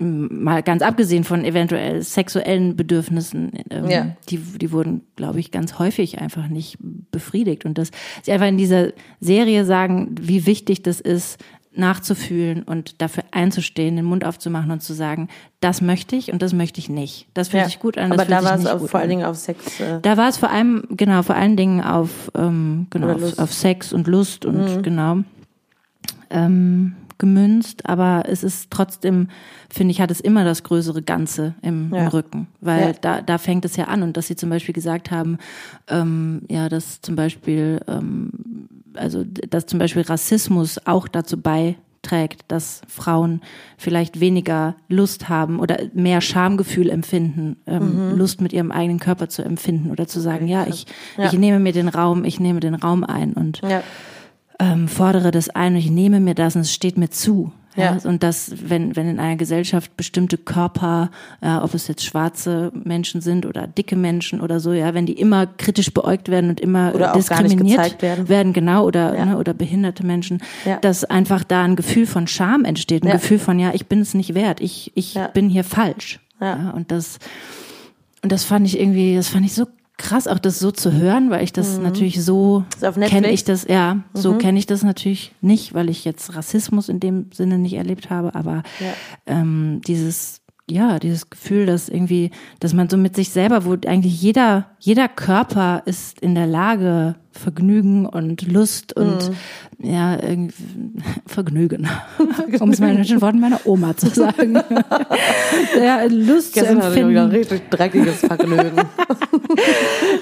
[0.00, 4.16] mal ganz abgesehen von eventuell sexuellen Bedürfnissen, ähm, Ja.
[4.28, 6.78] die, die wurden, glaube ich, ganz häufig einfach nicht
[7.10, 7.64] befriedigt.
[7.64, 7.90] Und dass
[8.22, 11.42] sie einfach in dieser Serie sagen, wie wichtig das ist,
[11.74, 15.28] nachzufühlen und dafür einzustehen, den Mund aufzumachen und zu sagen,
[15.60, 17.28] das möchte ich und das möchte ich nicht.
[17.34, 17.66] Das fühlt Ja.
[17.66, 19.08] sich gut an, Aber da war es gut vor allen.
[19.10, 19.78] Dingen auf Sex.
[19.80, 23.52] Äh, Da war es vor allem, genau, vor allen Dingen auf, ähm, genau, auf, auf
[23.52, 25.18] Sex und Lust und genau
[26.30, 29.28] ähm, gemünzt, aber es ist trotzdem,
[29.70, 32.02] finde ich, hat es immer das größere Ganze im, Ja.
[32.02, 32.46] im Rücken.
[32.60, 32.92] Weil Ja.
[33.00, 35.38] da, da fängt es ja an und dass sie zum Beispiel gesagt haben,
[35.88, 38.30] ähm, ja, dass zum Beispiel, ähm,
[38.94, 43.40] also dass zum Beispiel Rassismus auch dazu beiträgt, dass Frauen
[43.76, 49.42] vielleicht weniger Lust haben oder mehr Schamgefühl empfinden, ähm, Lust mit ihrem eigenen Körper zu
[49.42, 51.26] empfinden oder zu sagen, ja, ich, Ja.
[51.26, 53.82] ich nehme mir den Raum, ich nehme den Raum ein und ja.
[54.58, 57.52] Ähm, fordere das ein und ich nehme mir das und es steht mir zu.
[57.76, 57.96] Ja.
[57.96, 57.98] Ja.
[58.10, 63.20] Und das, wenn, wenn in einer Gesellschaft bestimmte Körper, äh, ob es jetzt schwarze Menschen
[63.20, 66.92] sind oder dicke Menschen oder so, ja, wenn die immer kritisch beäugt werden und immer
[66.92, 68.52] Oder diskriminiert gezeigt werden.
[68.52, 69.26] genau, oder, Ja.
[69.26, 70.78] ne, oder behinderte Menschen, Ja.
[70.78, 73.12] dass einfach da ein Gefühl von Scham entsteht, ein.
[73.12, 76.18] Gefühl von, ja, ich bin es nicht wert, ich, ich bin hier falsch.
[76.40, 76.70] Ja.
[76.70, 77.18] und das,
[78.22, 79.66] und das fand ich irgendwie, das fand ich so
[79.98, 82.66] krass, auch das so zu hören, weil ich das natürlich so Mhm.
[82.74, 84.38] Ist auf kenne ich das, ja, so Mhm.
[84.38, 88.34] kenne ich das natürlich nicht, weil ich jetzt Rassismus in dem Sinne nicht erlebt habe,
[88.34, 88.94] aber Ja.
[89.26, 90.40] ähm, dieses
[90.70, 95.08] ja, dieses Gefühl, dass irgendwie, dass man so mit sich selber, wo eigentlich jeder, jeder
[95.08, 99.30] Körper ist in der Lage, Vergnügen und Lust und
[99.78, 99.90] Mhm.
[99.90, 100.54] ja, irgendwie
[101.26, 101.88] Vergnügen.
[102.60, 104.54] um es mal in den Worten meiner Oma zu sagen.
[105.80, 107.30] ja, Lust zu Gestern hatte ich empfinden.
[107.30, 108.82] richtig dreckiges Vergnügen.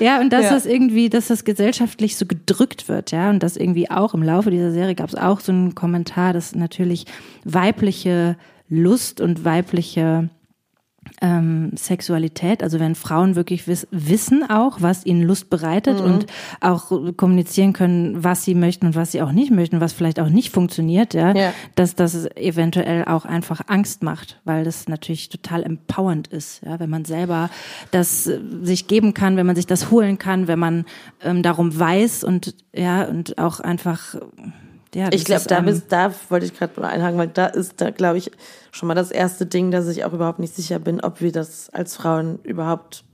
[0.01, 0.51] Ja, und dass Ja.
[0.51, 4.51] das irgendwie, dass das gesellschaftlich so gedrückt wird, ja, und dass irgendwie auch im Laufe
[4.51, 7.07] dieser Serie gab es auch so einen Kommentar, dass natürlich
[7.45, 8.37] weibliche
[8.69, 10.29] Lust und weibliche
[11.21, 16.27] ähm, Sexualität, also wenn Frauen wirklich wiss, wissen auch, was ihnen Lust bereitet und
[16.61, 20.29] auch kommunizieren können, was sie möchten und was sie auch nicht möchten, was vielleicht auch
[20.29, 21.53] nicht funktioniert, ja, Ja.
[21.75, 26.91] dass das eventuell auch einfach Angst macht, weil das natürlich total empowernd ist, ja, wenn
[26.91, 27.51] man selber
[27.91, 30.85] das äh, sich geben kann, wenn man sich das holen kann, wenn man
[31.23, 34.17] ähm, darum weiß und ja und auch einfach
[34.97, 37.81] ja, Ich glaube, da, ähm, bist- da wollte ich gerade mal einhaken, weil da ist
[37.81, 38.31] da, glaube ich,
[38.73, 41.69] schon mal das erste Ding, dass ich auch überhaupt nicht sicher bin, ob wir das
[41.71, 43.05] als Frauen überhaupt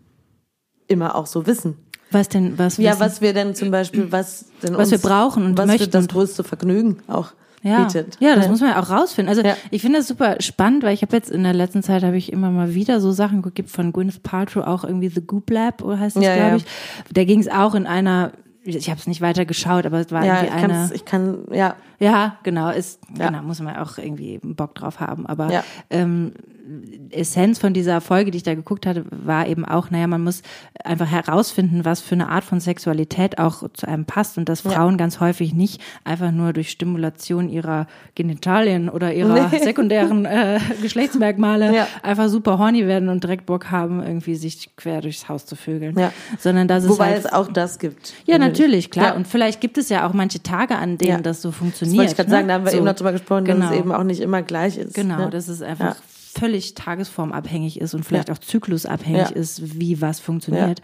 [0.88, 1.76] immer auch so wissen.
[2.10, 5.08] was denn was Ja, wissen- was wir denn zum Beispiel, was denn Was uns, wir
[5.10, 7.28] brauchen und was möchten das größte Vergnügen auch
[7.62, 8.18] Ja, bietet.
[8.20, 9.30] ja, das muss man ja auch rausfinden.
[9.30, 9.56] Also Ja.
[9.70, 12.30] ich finde das super spannend, weil ich habe jetzt in der letzten Zeit habe ich
[12.30, 15.98] immer mal wieder so Sachen geguckt von Gwyneth Paltrow, auch irgendwie The Goop Lab oder
[16.00, 16.56] heißt das, Ja, glaube ja.
[16.56, 16.64] ich.
[17.14, 18.32] Da ging es auch in einer,
[18.64, 20.90] ich habe es nicht weiter geschaut, aber es war Ja, irgendwie ich, eine.
[20.94, 23.28] ich kann, ja, Ja, genau, ist, Ja.
[23.28, 25.26] genau, muss man auch irgendwie Bock drauf haben.
[25.26, 25.64] Aber Ja.
[25.90, 26.32] ähm,
[27.10, 30.42] Essenz von dieser Folge, die ich da geguckt hatte, war eben auch, naja, man muss
[30.84, 34.96] einfach herausfinden, was für eine Art von Sexualität auch zu einem passt und dass Frauen
[34.96, 39.58] ganz häufig nicht einfach nur durch Stimulation ihrer Genitalien oder ihrer Nee.
[39.58, 41.88] sekundären äh, Geschlechtsmerkmale Ja.
[42.02, 45.98] einfach super horny werden und direkt Bock haben, irgendwie sich quer durchs Haus zu vögeln.
[45.98, 46.12] Ja.
[46.38, 48.14] Sondern dass wobei es halt es auch das gibt.
[48.24, 49.06] ja, natürlich, klar.
[49.08, 49.12] Ja.
[49.14, 51.20] Und vielleicht gibt es ja auch manche Tage, an denen Ja.
[51.20, 51.50] das so
[51.92, 52.36] Das wollte ich gerade ne?
[52.36, 52.76] sagen, da haben wir So.
[52.78, 53.70] eben noch drüber gesprochen, dass Genau.
[53.70, 54.94] es eben auch nicht immer gleich ist.
[54.94, 55.30] Genau, ne?
[55.30, 56.02] dass es einfach Ja.
[56.38, 58.34] völlig tagesformabhängig ist und vielleicht Ja.
[58.34, 59.36] auch zyklusabhängig Ja.
[59.36, 60.80] ist, wie was funktioniert.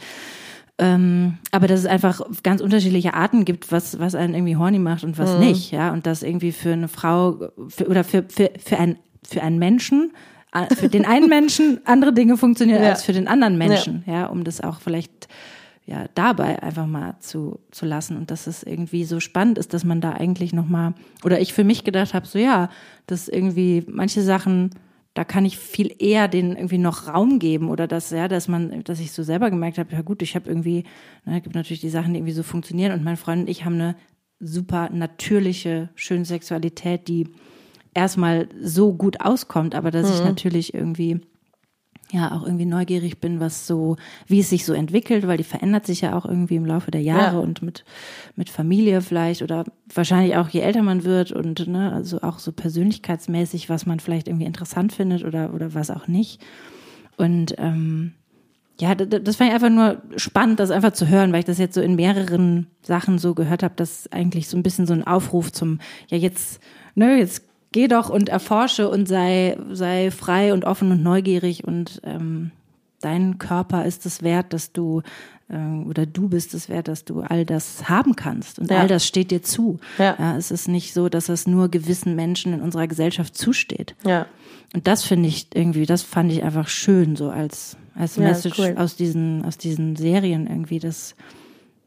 [0.80, 5.02] Ähm, aber dass es einfach ganz unterschiedliche Arten gibt, was, was einen irgendwie horny macht
[5.02, 5.40] und was mhm.
[5.40, 5.92] nicht, ja.
[5.92, 8.96] Und dass irgendwie für eine Frau für, oder für, für, für, ein,
[9.28, 10.12] für einen Menschen,
[10.52, 12.90] äh, für den einen Menschen andere Dinge funktionieren ja.
[12.90, 14.12] als für den anderen Menschen, ja.
[14.12, 15.26] ja, um das auch vielleicht
[15.88, 19.84] ja dabei einfach mal zu, zu lassen und dass es irgendwie so spannend ist, dass
[19.84, 22.68] man da eigentlich noch mal oder ich für mich gedacht habe, so ja,
[23.06, 24.70] dass irgendwie manche Sachen
[25.14, 28.84] da kann ich viel eher den irgendwie noch Raum geben oder dass ja, dass man,
[28.84, 30.84] dass ich so selber gemerkt habe, ja gut, ich habe irgendwie,
[31.24, 33.74] ne, gibt natürlich die Sachen, die irgendwie so funktionieren und mein Freund und ich haben
[33.74, 33.96] eine
[34.38, 37.28] super natürliche, schöne Sexualität, die
[37.94, 40.14] erstmal so gut auskommt, aber dass mhm.
[40.14, 41.20] ich natürlich irgendwie
[42.12, 43.96] ja auch irgendwie neugierig bin, was so,
[44.26, 47.02] wie es sich so entwickelt, weil die verändert sich ja auch irgendwie im Laufe der
[47.02, 47.42] Jahre ja.
[47.42, 47.84] und mit,
[48.34, 52.52] mit Familie vielleicht oder wahrscheinlich auch je älter man wird und ne, also auch so
[52.52, 56.40] persönlichkeitsmäßig, was man vielleicht irgendwie interessant findet oder, oder was auch nicht.
[57.16, 58.14] Und ähm,
[58.80, 61.74] ja, das fand ich einfach nur spannend, das einfach zu hören, weil ich das jetzt
[61.74, 65.50] so in mehreren Sachen so gehört habe, dass eigentlich so ein bisschen so ein Aufruf
[65.50, 66.60] zum, ja jetzt,
[66.94, 72.00] ne, jetzt geh doch und erforsche und sei, sei frei und offen und neugierig und
[72.04, 72.50] ähm,
[73.00, 75.02] dein Körper ist es wert, dass du
[75.48, 78.78] äh, oder du bist es wert, dass du all das haben kannst und ja.
[78.78, 79.78] all das steht dir zu.
[79.98, 80.16] Ja.
[80.18, 80.36] ja.
[80.36, 83.94] es ist nicht so, dass es nur gewissen Menschen in unserer Gesellschaft zusteht.
[84.04, 84.26] Ja.
[84.74, 88.74] Und das finde ich irgendwie, das fand ich einfach schön so als als Message cool.
[88.78, 91.16] aus diesen aus diesen Serien irgendwie, dass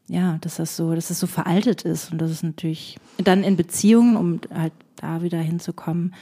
[0.08, 3.56] ja, dass das so, dass das so veraltet ist und dass es natürlich dann in
[3.56, 4.72] Beziehungen, um halt
[5.02, 6.14] da wieder hinzukommen,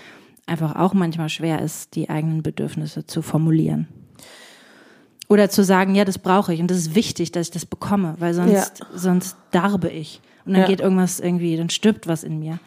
[0.46, 3.88] einfach auch manchmal schwer ist, die eigenen Bedürfnisse zu formulieren.
[5.28, 8.16] Oder zu sagen, ja, das brauche ich und das ist wichtig, dass ich das bekomme,
[8.18, 8.86] weil sonst, ja.
[8.94, 10.20] sonst darbe ich.
[10.44, 10.66] Und dann ja.
[10.66, 12.58] geht irgendwas irgendwie, dann stirbt was in mir.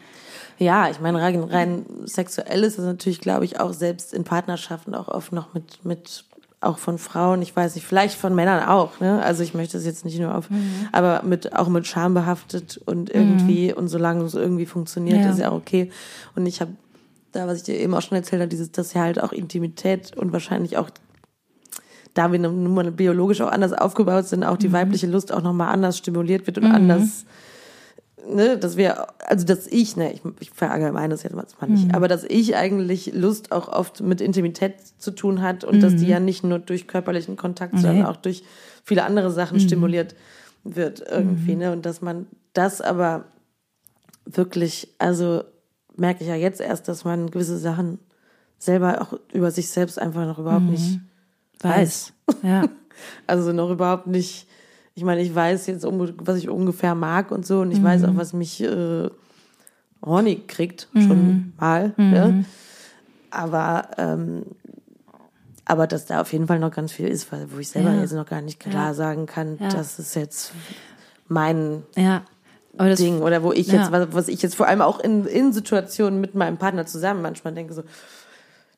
[0.58, 4.94] Ja, ich meine, rein, rein sexuell ist es natürlich, glaube ich, auch selbst in Partnerschaften
[4.94, 6.24] auch oft noch mit, mit
[6.64, 9.22] auch von Frauen, ich weiß nicht, vielleicht von Männern auch, ne?
[9.22, 10.88] Also ich möchte es jetzt nicht nur auf, mhm.
[10.92, 13.78] aber mit auch mit Scham behaftet und irgendwie mhm.
[13.78, 15.30] und solange es irgendwie funktioniert, ja.
[15.30, 15.90] ist ja auch okay.
[16.34, 16.72] Und ich habe
[17.32, 20.16] da, was ich dir eben auch schon erzählt habe, dieses, dass ja halt auch Intimität
[20.16, 20.90] und wahrscheinlich auch
[22.14, 24.74] da wir nun mal biologisch auch anders aufgebaut sind, auch die mhm.
[24.74, 26.74] weibliche Lust auch nochmal anders stimuliert wird und mhm.
[26.74, 27.26] anders
[28.28, 31.94] ne, dass wir, also dass ich, ne, ich, ich verallgemeine das jetzt mal nicht, mhm.
[31.94, 35.80] aber dass ich eigentlich Lust auch oft mit Intimität zu tun hat und mhm.
[35.80, 36.10] dass die mhm.
[36.10, 38.04] ja nicht nur durch körperlichen Kontakt, sondern nee.
[38.04, 38.44] auch durch
[38.82, 39.62] viele andere Sachen mhm.
[39.62, 40.14] stimuliert
[40.64, 41.58] wird irgendwie, mhm.
[41.58, 43.24] ne, und dass man das aber
[44.24, 45.44] wirklich, also
[45.96, 47.98] merke ich ja jetzt erst, dass man gewisse Sachen
[48.58, 51.08] selber auch über sich selbst einfach noch überhaupt nicht mhm.
[51.60, 52.12] weiß.
[52.26, 52.42] weiß.
[52.42, 52.64] Ja.
[53.26, 54.46] also noch überhaupt nicht
[54.94, 57.84] ich meine, ich weiß jetzt, was ich ungefähr mag und so, und ich mhm.
[57.84, 59.10] weiß auch, was mich äh,
[60.04, 61.00] horny kriegt, mhm.
[61.02, 61.92] schon mal.
[61.96, 62.14] Mhm.
[62.14, 62.32] Ja.
[63.30, 64.46] Aber, ähm,
[65.64, 68.00] aber dass da auf jeden Fall noch ganz viel ist, wo ich selber ja.
[68.00, 68.94] jetzt noch gar nicht klar ja.
[68.94, 69.68] sagen kann, ja.
[69.70, 70.52] das ist jetzt
[71.26, 71.82] mein
[72.98, 76.20] Ding oder wo ich jetzt, was, was ich jetzt vor allem auch in, in Situationen
[76.20, 77.82] mit meinem Partner zusammen manchmal denke, so,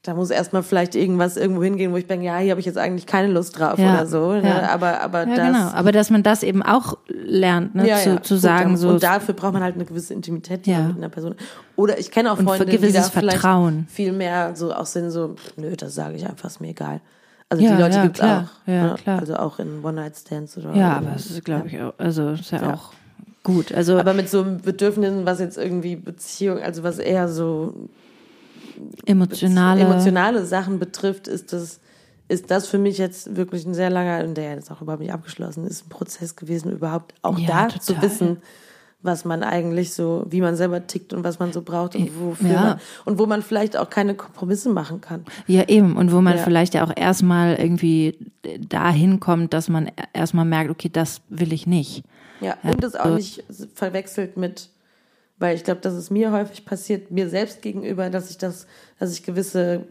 [0.06, 2.78] da muss erstmal vielleicht irgendwas irgendwo hingehen, wo ich denke, ja, hier habe ich jetzt
[2.78, 4.32] eigentlich keine Lust drauf ja, oder so.
[4.34, 4.44] Ne?
[4.44, 4.70] Ja.
[4.70, 5.46] Aber, aber ja, das.
[5.46, 5.68] Genau.
[5.72, 7.88] Aber dass man das eben auch lernt, ne?
[7.88, 8.70] Ja, zu, zu sagen.
[8.70, 8.88] Gut, so.
[8.90, 10.82] Und dafür braucht man halt eine gewisse Intimität ja.
[10.82, 11.34] mit einer Person.
[11.74, 13.88] Oder ich kenne auch Freunde, die da Vertrauen.
[13.90, 17.00] viel mehr so auch sind, so, nö, das sage ich einfach, ist mir egal.
[17.48, 18.44] Also die Leute gibt es auch.
[18.66, 18.94] Ja, ne?
[19.02, 19.18] klar.
[19.20, 22.74] Also auch in One-Night-Stands oder Ja, aber das ist, glaube ich, auch, also ist ja,
[22.74, 22.92] auch
[23.42, 23.72] gut.
[23.72, 27.88] Also aber mit so Bedürfnissen, was jetzt irgendwie Beziehung, also was eher so
[29.04, 31.80] emotionale, emotionale Sachen betrifft, ist das,
[32.28, 35.12] ist das für mich jetzt wirklich ein sehr langer, und der jetzt auch überhaupt nicht
[35.12, 37.80] abgeschlossen ist, ein Prozess gewesen, überhaupt auch ja, da total.
[37.80, 38.36] zu wissen,
[39.02, 42.50] was man eigentlich so, wie man selber tickt und was man so braucht und wofür
[42.50, 42.60] ja.
[42.60, 45.24] man, und wo man vielleicht auch keine Kompromisse machen kann.
[45.46, 45.96] Ja, eben.
[45.96, 46.42] Und wo man ja.
[46.42, 48.18] vielleicht ja auch erstmal irgendwie
[48.68, 52.02] dahin kommt, dass man erstmal merkt, okay, das will ich nicht.
[52.40, 54.68] Ja, und das auch nicht verwechselt mit,
[55.38, 58.66] weil ich glaube, dass es mir häufig passiert, mir selbst gegenüber, dass ich das,
[58.98, 59.86] dass ich gewisse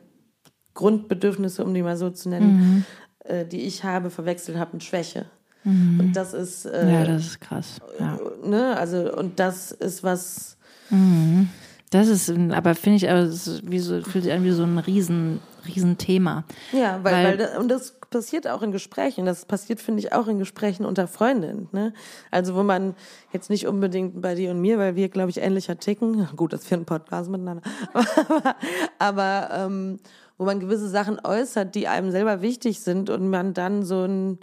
[0.74, 2.86] Grundbedürfnisse, um die mal so zu nennen, mhm.
[3.24, 5.26] äh, die ich habe, verwechselt habe mit Schwäche.
[5.64, 6.00] Mhm.
[6.00, 7.80] Und das ist äh, ja, das ist krass.
[8.00, 8.20] Ja.
[8.46, 10.58] Ne, also und das ist was.
[10.89, 11.50] Mhm.
[11.91, 15.39] Das ist, aber finde ich, also, wie so, fühlt sich an wie so ein riesen,
[15.68, 16.43] riesen Thema.
[16.74, 19.26] Ja, weil, weil, weil und das passiert auch in Gesprächen.
[19.26, 21.68] Das passiert, finde ich, auch in Gesprächen unter Freundinnen.
[21.74, 21.91] Ne?
[22.32, 22.95] Also wo man
[23.34, 26.30] jetzt nicht unbedingt bei dir und mir, weil wir, glaube ich, ähnlicher ticken.
[26.38, 27.61] Gut, das wir einen Podcast miteinander.
[27.93, 28.55] aber,
[28.99, 29.99] aber ähm,
[30.38, 34.39] wo man gewisse Sachen äußert, die einem selber wichtig sind und man dann so ein,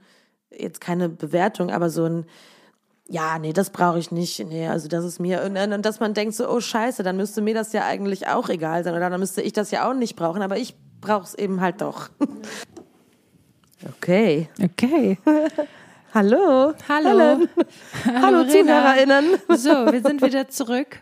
[0.50, 2.26] jetzt keine Bewertung, aber so ein,
[3.08, 4.38] ja, nee, das brauche ich nicht.
[4.46, 5.44] Nee, also das ist mir.
[5.44, 8.50] Und, und dass man denkt so, oh scheiße, dann müsste mir das ja eigentlich auch
[8.50, 8.92] egal sein.
[8.92, 11.80] Oder dann müsste ich das ja auch nicht brauchen, aber ich brauche es eben halt
[11.80, 12.10] doch.
[13.88, 14.48] Okay.
[14.62, 15.18] Okay.
[16.14, 16.74] Hallo.
[16.88, 17.46] Hallo.
[18.04, 18.44] Hallo, Hallo.
[18.44, 19.24] ZuhörerInnen.
[19.56, 21.00] So, wir sind wieder zurück.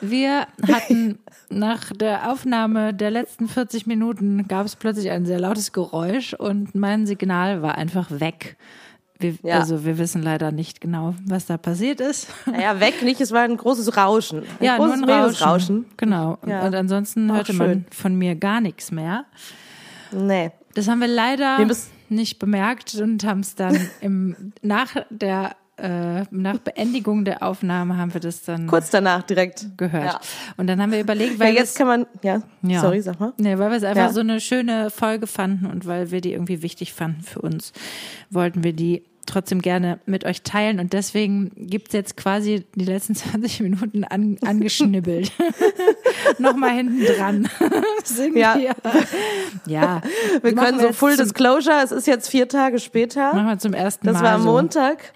[0.00, 1.18] Wir hatten
[1.48, 6.74] nach der Aufnahme der letzten 40 Minuten gab es plötzlich ein sehr lautes Geräusch und
[6.74, 8.56] mein Signal war einfach weg.
[9.20, 9.58] Wir, Ja.
[9.58, 12.28] Also wir wissen leider nicht genau, was da passiert ist.
[12.46, 14.40] Naja, weg nicht, es war ein großes Rauschen.
[14.60, 15.16] Ein ja, nur großes ein Rauschen.
[15.24, 15.86] Meeresrauschen.
[15.96, 16.38] Genau.
[16.42, 16.66] Und, Ja.
[16.66, 17.66] und ansonsten Auch hörte schön.
[17.66, 19.24] man von mir gar nichts mehr.
[20.12, 20.50] Nee.
[20.74, 25.56] Das haben wir leider Wir müssen- nicht bemerkt und haben es dann im, nach der
[25.80, 29.66] äh, nach Beendigung der Aufnahme haben wir das dann Kurz danach direkt.
[29.76, 30.04] gehört.
[30.14, 30.20] Ja.
[30.56, 32.80] Und dann haben wir überlegt, Ja, weil jetzt kann man, ja, Ja.
[32.80, 33.32] sorry, sag mal.
[33.38, 34.12] Nee, weil wir es einfach Ja.
[34.12, 37.72] so eine schöne Folge fanden und weil wir die irgendwie wichtig fanden für uns,
[38.28, 43.14] wollten wir die trotzdem gerne mit euch teilen und deswegen gibt's jetzt quasi die letzten
[43.16, 45.32] 20 Minuten an, angeschnibbelt.
[46.38, 47.48] Nochmal hinten dran.
[48.34, 48.56] Ja.
[49.66, 50.02] ja.
[50.42, 53.34] Wir können so Full Disclosure, es ist jetzt vier Tage später.
[53.34, 54.22] Machen wir zum ersten Das Mal.
[54.22, 54.48] war am so.
[54.48, 55.12] Montag.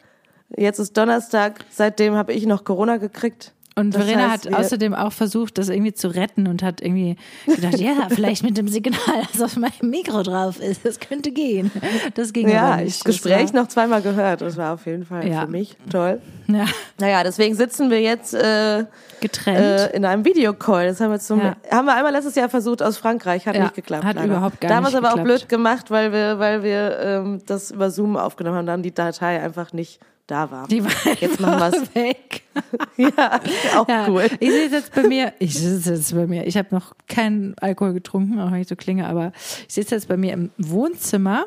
[0.57, 1.65] Jetzt ist Donnerstag.
[1.71, 3.53] Seitdem habe ich noch Corona gekriegt.
[3.75, 7.17] Und Das Verena heißt, hat außerdem auch versucht, das irgendwie zu retten und hat irgendwie
[7.47, 8.99] gedacht, ja, vielleicht mit dem Signal,
[9.33, 11.71] das auf meinem Mikro drauf ist, das könnte gehen.
[12.15, 12.99] Das ging Ja, aber ich nicht.
[13.01, 14.43] das Gespräch Das noch zweimal gehört.
[14.43, 15.43] Das war auf jeden Fall Ja.
[15.43, 16.21] für mich toll.
[16.49, 16.67] Ja,
[17.01, 18.85] Naja, deswegen sitzen wir jetzt äh,
[19.21, 19.59] getrennt.
[19.59, 20.87] äh, in einem Videocall.
[20.89, 21.57] Das haben wir zum Ja.
[21.71, 24.05] haben wir einmal letztes Jahr versucht aus Frankreich, hat Ja, nicht geklappt.
[24.05, 24.29] hat leider.
[24.29, 25.41] überhaupt gar Damals nicht aber auch geklappt.
[25.41, 29.41] blöd gemacht, weil wir weil wir ähm, das über Zoom aufgenommen haben, dann die Datei
[29.43, 29.99] einfach nicht
[30.33, 30.67] da war.
[30.67, 31.95] Die war Jetzt machen wir's.
[31.95, 32.43] weg.
[32.97, 33.41] ja,
[33.77, 34.27] auch Ja, cool.
[34.41, 37.93] Ich sehe jetzt bei mir, ich sitze jetzt bei mir, ich habe noch keinen Alkohol
[37.93, 39.33] getrunken, auch wenn ich so klinge, aber
[39.69, 41.47] ich sitze jetzt bei mir im Wohnzimmer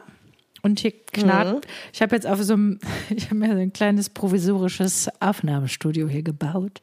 [0.65, 1.53] und hier knarrt.
[1.53, 1.61] Mhm.
[1.93, 2.79] Ich habe jetzt auf so einem,
[3.15, 6.81] ich habe mir so ein kleines provisorisches Aufnahmestudio hier gebaut.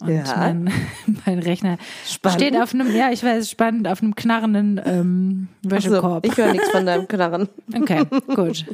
[0.00, 0.24] Und Ja.
[0.36, 0.72] mein,
[1.26, 2.40] mein Rechner Spannend.
[2.40, 6.26] steht auf einem, ja, ich weiß, spannend, auf einem knarrenden ähm, So, Wäschekorb.
[6.26, 7.48] ich höre nichts von deinem Knarren.
[7.74, 8.04] okay,
[8.34, 8.66] gut.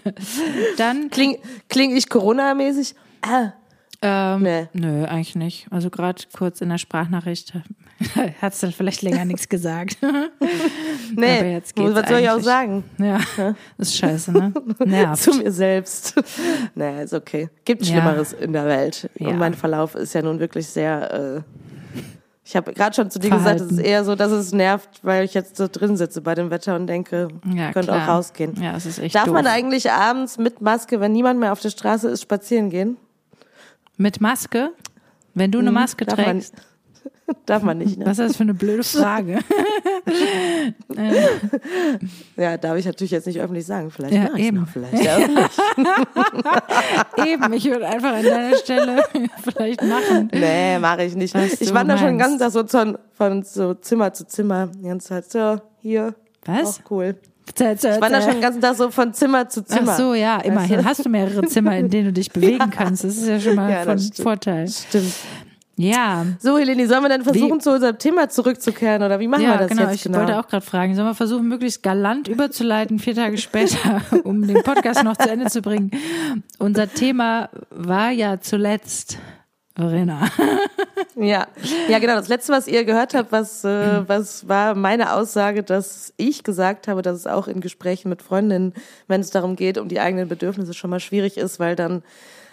[0.79, 1.37] Dann Kling,
[1.69, 2.95] kling ich Corona-mäßig?
[3.21, 3.53] Ah,
[4.03, 4.69] Ähm, Nee.
[4.73, 5.67] Nö, eigentlich nicht.
[5.71, 7.55] Also gerade kurz in der Sprachnachricht
[8.43, 9.99] hat es dann vielleicht länger nichts gesagt.
[11.17, 12.85] nee, Aber jetzt geht's was soll ich auch sagen?
[12.99, 13.21] ja,
[13.79, 14.53] ist scheiße, ne?
[14.85, 15.23] Nervt.
[15.23, 16.15] Zu mir selbst.
[16.75, 17.49] naja, ist okay.
[17.65, 17.93] Gibt Ja.
[18.03, 19.09] Schlimmeres in der Welt.
[19.19, 19.29] Ja.
[19.29, 21.13] Und mein Verlauf ist ja nun wirklich sehr.
[21.37, 21.41] Äh,
[22.45, 23.89] ich habe gerade schon zu dir gesagt, es ist Verhalten.
[23.89, 26.89] eher so, dass es nervt, weil ich jetzt so drin sitze bei dem Wetter und
[26.89, 28.03] denke, Ja, ich könnte klar.
[28.09, 28.61] auch rausgehen.
[28.61, 29.35] Ja, es ist echt Darf doof.
[29.35, 32.97] man eigentlich abends mit Maske, wenn niemand mehr auf der Straße ist, spazieren gehen?
[34.03, 34.71] Mit Maske?
[35.33, 36.09] Wenn du eine Maske Mhm.
[36.09, 36.55] Darf man, trägst?
[37.47, 38.05] darf man nicht, ne?
[38.07, 39.39] Was ist das für eine blöde Frage?
[42.37, 43.91] Ja, darf ich natürlich jetzt nicht öffentlich sagen.
[43.91, 44.61] Vielleicht Ja, mache ich eben.
[44.61, 44.93] noch vielleicht.
[47.25, 49.03] Eben, ich würde einfach an deiner Stelle
[49.43, 50.29] vielleicht machen.
[50.33, 51.35] nee, mache ich nicht.
[51.35, 52.39] Was Ich wandere schon den ganzen.
[52.39, 54.67] Tag so von, von so Zimmer zu Zimmer.
[54.69, 56.15] Die ganze Zeit so, hier.
[56.45, 56.81] Was?
[56.81, 57.17] Auch cool.
[57.55, 59.93] Ich wandere schon den ganzen Tag so von Zimmer zu Zimmer.
[59.93, 63.05] Ach so, ja, immerhin hast du mehrere Zimmer, in denen du dich bewegen kannst.
[63.05, 64.17] Das ist ja schon mal Ja, von stimmt.
[64.17, 64.69] Vorteil.
[64.69, 65.13] Stimmt.
[65.77, 69.43] Ja, So, Helene, sollen wir dann versuchen, Wie- zu unserem Thema zurückzukehren oder wie machen
[69.43, 69.83] ja, wir das genau.
[69.85, 70.19] jetzt Ich genau?
[70.19, 74.63] wollte auch gerade fragen, sollen wir versuchen, möglichst galant überzuleiten, vier Tage später, um den
[74.63, 75.91] Podcast noch zu Ende zu bringen.
[76.59, 79.19] Unser Thema war ja zuletzt
[79.75, 80.29] Verena.
[81.15, 81.47] Ja,
[81.89, 82.15] ja, genau.
[82.17, 86.89] Das letzte, was ihr gehört habt, was, äh, was war meine Aussage, dass ich gesagt
[86.89, 88.73] habe, dass es auch in Gesprächen mit Freundinnen,
[89.09, 92.03] wenn es darum geht, um die eigenen Bedürfnisse schon mal schwierig ist, weil dann,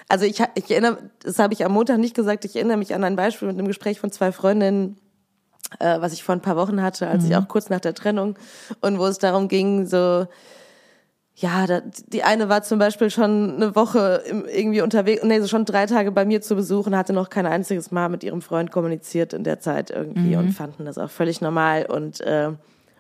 [0.10, 3.04] also ich, ich erinnere, das habe ich am Montag nicht gesagt, ich erinnere mich an
[3.04, 4.98] ein Beispiel mit einem Gespräch von zwei Freundinnen,
[5.80, 8.38] äh, was ich vor ein paar Wochen hatte, als ich auch kurz nach der Trennung
[8.82, 10.28] und wo es darum ging, so,
[11.42, 15.48] ja, da, die eine war zum Beispiel schon eine Woche im, irgendwie unterwegs, nee, so
[15.48, 18.42] schon drei Tage bei mir zu Besuch und hatte noch kein einziges Mal mit ihrem
[18.42, 22.50] Freund kommuniziert in der Zeit irgendwie und fanden das auch völlig normal und äh,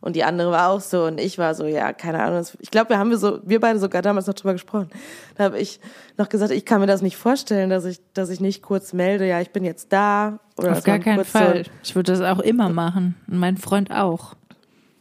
[0.01, 2.45] und die andere war auch so und ich war so, ja, keine Ahnung.
[2.61, 4.87] Ich glaube, wir haben wir so, wir beide sogar damals noch drüber gesprochen.
[5.35, 5.81] Da habe ich
[6.17, 9.27] noch gesagt, ich kann mir das nicht vorstellen, dass ich, dass ich nicht kurz melde,
[9.27, 11.63] ja, ich bin jetzt da oder Auf gar keinen kurz so- Fall.
[11.83, 13.15] Ich würde das auch immer machen.
[13.27, 14.35] Und mein Freund auch.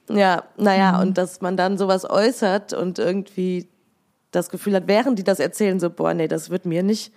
[0.08, 1.00] Ja, naja, Mhm.
[1.00, 3.68] und dass man dann sowas äußert und irgendwie
[4.30, 7.12] das Gefühl hat, während die das erzählen, so, boah, nee, das wird mir nicht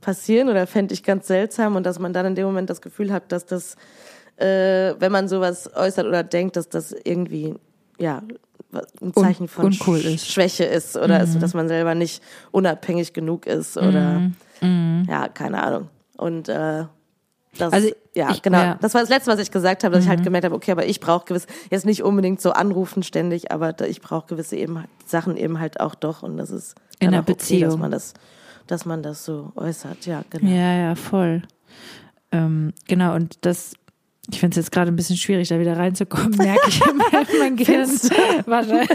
[0.00, 3.12] passieren oder fände ich ganz seltsam und dass man dann in dem Moment das Gefühl
[3.12, 3.76] hat, dass das,
[4.36, 7.54] äh, wenn man sowas äußert oder denkt, dass das irgendwie,
[7.98, 8.22] ja,
[9.00, 10.26] ein Zeichen von uncool ist.
[10.28, 14.30] Schwäche ist oder ist, dass man selber nicht unabhängig genug ist oder,
[14.60, 15.04] Mhm.
[15.08, 15.88] ja, keine Ahnung.
[16.16, 16.84] Und, äh,
[17.58, 18.58] das, Also ja, ich- genau.
[18.58, 18.78] ja.
[18.80, 20.86] Das war das Letzte, was ich gesagt habe, dass ich halt gemerkt habe, okay, aber
[20.86, 25.36] ich brauche gewiss, jetzt nicht unbedingt so anrufen ständig, aber ich brauche gewisse eben Sachen
[25.36, 27.70] eben halt auch doch und das ist In der auch okay, Beziehung.
[27.70, 28.14] dass man das,
[28.66, 30.50] dass man das so äußert, ja, genau.
[30.50, 31.42] Ja, ja, voll.
[32.32, 33.74] Ähm, genau, und das
[34.30, 36.80] Ich finde es jetzt gerade ein bisschen schwierig, da wieder reinzukommen, merke ich.
[37.38, 37.88] mein Gehirn
[38.46, 38.88] wahrscheinlich.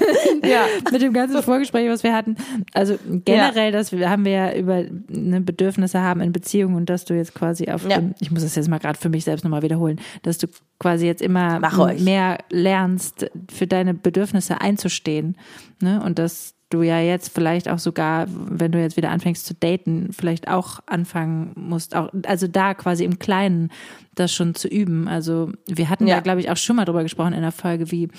[0.44, 0.66] ja.
[0.92, 2.36] Mit dem ganzen Vorgespräch, was wir hatten.
[2.74, 3.72] Also generell, ja.
[3.72, 7.70] das haben wir ja über ne, Bedürfnisse haben in Beziehungen und dass du jetzt quasi
[7.70, 7.98] auf ja.
[7.98, 10.48] dem, ich muss das jetzt mal gerade für mich selbst nochmal wiederholen, dass du
[10.80, 11.60] quasi jetzt immer
[12.00, 15.38] mehr lernst, für deine Bedürfnisse einzustehen.
[15.80, 16.02] Ne?
[16.04, 20.10] Und dass du ja jetzt vielleicht auch sogar, wenn du jetzt wieder anfängst zu daten,
[20.12, 23.72] vielleicht auch anfangen musst, auch, also da quasi im Kleinen
[24.16, 25.08] das schon zu üben.
[25.08, 27.92] Also wir hatten ja, ja glaube ich, auch schon mal drüber gesprochen in der Folge,
[27.92, 28.10] wie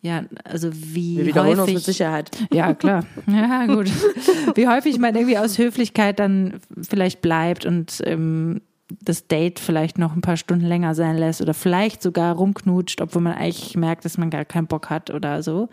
[0.00, 2.30] ja, also wie Wir wiederholen häufig, uns mit Sicherheit.
[2.52, 3.04] Ja, klar.
[3.26, 3.90] Ja, gut.
[4.54, 8.60] wie häufig man irgendwie aus Höflichkeit dann vielleicht bleibt und ähm,
[9.02, 13.22] das Date vielleicht noch ein paar Stunden länger sein lässt oder vielleicht sogar rumknutscht, obwohl
[13.22, 15.68] man eigentlich merkt, dass man gar keinen Bock hat oder so.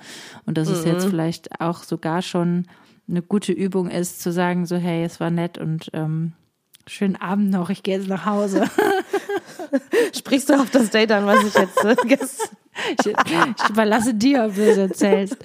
[0.45, 0.76] Und dass mhm.
[0.76, 2.68] es jetzt vielleicht auch sogar schon
[3.07, 6.34] eine gute Übung ist, zu sagen, so, hey, es war nett und ähm,
[6.88, 8.66] schönen Abend noch, ich gehe jetzt nach Hause.
[10.16, 11.95] Sprichst du auf das Date an, was ich jetzt äh,
[12.99, 15.38] ich, ich überlasse dir, ob du es erzählst.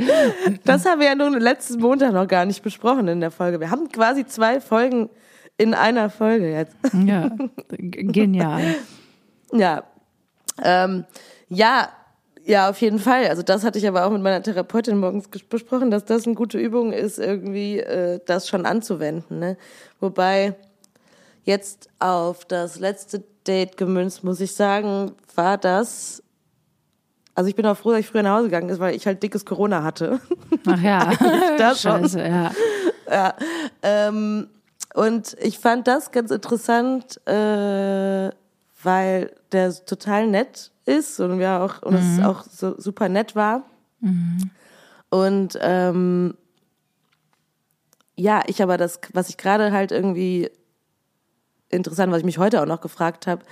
[0.64, 3.60] Das haben wir ja nun letzten Montag noch gar nicht besprochen in der Folge.
[3.60, 5.10] Wir haben quasi zwei Folgen
[5.60, 6.74] in einer Folge jetzt.
[7.04, 7.30] Ja,
[7.68, 8.76] genial.
[9.52, 9.84] Ja.
[10.62, 11.04] Ähm,
[11.50, 11.90] ja,
[12.46, 13.26] ja, auf jeden Fall.
[13.28, 16.58] Also das hatte ich aber auch mit meiner Therapeutin morgens besprochen, dass das eine gute
[16.58, 19.38] Übung ist, irgendwie äh, das schon anzuwenden.
[19.38, 19.58] Ne?
[20.00, 20.54] Wobei
[21.44, 26.22] jetzt auf das letzte Date gemünzt, muss ich sagen, war das.
[27.34, 29.22] Also ich bin auch froh, dass ich früher nach Hause gegangen ist, weil ich halt
[29.22, 30.20] dickes Corona hatte.
[30.66, 31.12] Ach ja,
[31.58, 32.50] das Scheiße, ja.
[33.10, 33.34] ja
[33.82, 34.48] ähm,
[34.94, 38.30] und ich fand das ganz interessant, äh,
[38.82, 42.18] weil der total nett ist und wir auch und mhm.
[42.18, 43.64] es auch so super nett war.
[44.00, 44.50] Mhm.
[45.10, 46.34] Und ähm,
[48.16, 50.50] ja, ich aber das, was ich gerade halt irgendwie
[51.68, 53.44] interessant, was ich mich heute auch noch gefragt habe,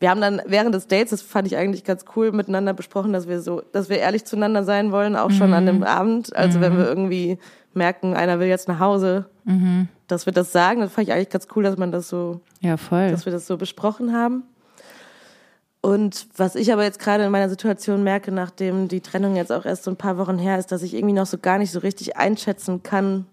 [0.00, 3.28] wir haben dann während des Dates, das fand ich eigentlich ganz cool, miteinander besprochen, dass
[3.28, 5.54] wir so, dass wir ehrlich zueinander sein wollen, auch schon mhm.
[5.54, 5.82] an dem mhm.
[5.82, 6.34] Abend.
[6.34, 6.62] Also mhm.
[6.62, 7.38] wenn wir irgendwie
[7.74, 9.88] merken, einer will jetzt nach Hause, mhm.
[10.06, 10.80] dass wir das sagen.
[10.80, 13.10] Das fand ich eigentlich ganz cool, dass man das so, ja, voll.
[13.10, 14.44] dass wir das so besprochen haben.
[15.82, 19.64] Und was ich aber jetzt gerade in meiner Situation merke, nachdem die Trennung jetzt auch
[19.64, 21.78] erst so ein paar Wochen her ist, dass ich irgendwie noch so gar nicht so
[21.78, 23.26] richtig einschätzen kann,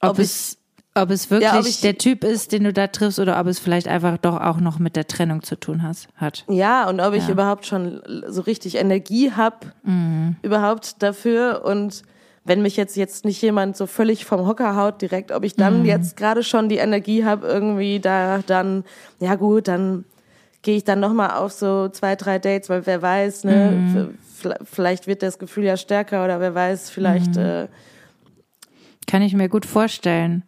[0.00, 0.58] ob, ob es
[0.96, 3.48] ob es wirklich ja, ob ich, der Typ ist, den du da triffst, oder ob
[3.48, 6.44] es vielleicht einfach doch auch noch mit der Trennung zu tun has, hat.
[6.48, 7.32] Ja, und ob ich ja.
[7.32, 10.36] überhaupt schon so richtig Energie hab, mhm.
[10.42, 11.62] überhaupt dafür.
[11.64, 12.02] Und
[12.44, 15.80] wenn mich jetzt jetzt nicht jemand so völlig vom Hocker haut direkt, ob ich dann
[15.80, 15.86] mhm.
[15.86, 18.84] jetzt gerade schon die Energie hab, irgendwie da dann,
[19.18, 20.04] ja gut, dann
[20.62, 24.18] gehe ich dann nochmal auf so zwei, drei Dates, weil wer weiß, ne, mhm.
[24.64, 27.42] vielleicht wird das Gefühl ja stärker oder wer weiß, vielleicht mhm.
[27.42, 27.68] äh,
[29.06, 30.42] kann ich mir gut vorstellen.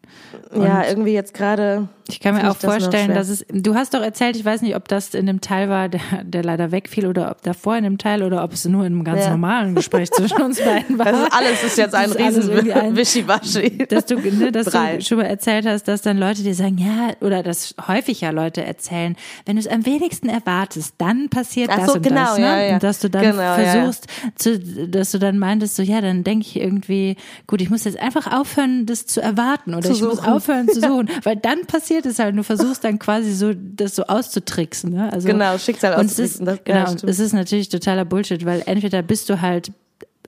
[0.50, 1.88] Und ja, irgendwie jetzt gerade.
[2.09, 3.46] Ich kann mir auch vorstellen, das dass es.
[3.50, 6.42] Du hast doch erzählt, ich weiß nicht, ob das in dem Teil war, der, der
[6.44, 9.24] leider wegfiel, oder ob davor in dem Teil oder ob es nur in einem ganz
[9.24, 9.30] ja.
[9.30, 11.07] normalen Gespräch zwischen uns beiden war.
[11.07, 13.86] Das ist alles ist jetzt ein riesen Wischiwaschi.
[13.88, 17.14] Dass du, ne, dass du schon mal erzählt hast, dass dann Leute dir sagen, ja,
[17.20, 21.78] oder dass häufig ja Leute erzählen, wenn du es am wenigsten erwartest, dann passiert Ach
[21.78, 22.44] das so, und genau, das, ne?
[22.44, 22.74] Ja, ja.
[22.74, 26.46] Und dass du dann genau, versuchst, zu, dass du dann meintest, so ja, dann denke
[26.46, 30.03] ich irgendwie, gut, ich muss jetzt einfach auf aufhören, das zu erwarten oder zu ich
[30.03, 32.36] muss aufhören zu suchen, weil dann passiert es halt.
[32.36, 34.92] Du versuchst dann quasi so, das so auszutricksen.
[34.92, 35.12] Ne?
[35.12, 36.47] Also, genau, Schicksal auszutricksen.
[36.47, 39.72] Und es ist, genau, es ist natürlich totaler Bullshit, weil entweder bist du halt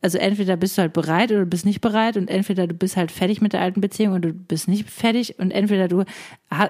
[0.02, 2.96] also entweder bist du halt bereit oder du bist nicht bereit und entweder du bist
[2.96, 6.04] halt fertig mit der alten Beziehung oder du bist nicht fertig und entweder du,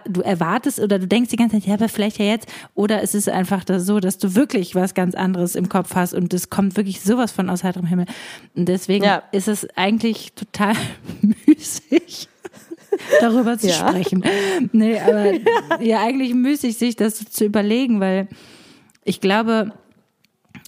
[0.09, 3.15] du erwartest oder du denkst die ganze Zeit, ja, aber vielleicht ja jetzt oder es
[3.15, 6.51] ist einfach das so, dass du wirklich was ganz anderes im Kopf hast und es
[6.51, 8.07] kommt wirklich sowas von aus heiterem Himmel.
[8.55, 9.23] Und deswegen ja.
[9.33, 10.75] ist es eigentlich total
[11.47, 12.29] müßig
[13.21, 13.75] darüber zu ja.
[13.75, 14.25] sprechen.
[14.73, 15.41] Nee, aber ja.
[15.81, 18.29] ja, eigentlich müßig, sich das zu überlegen, weil
[19.05, 19.73] ich glaube,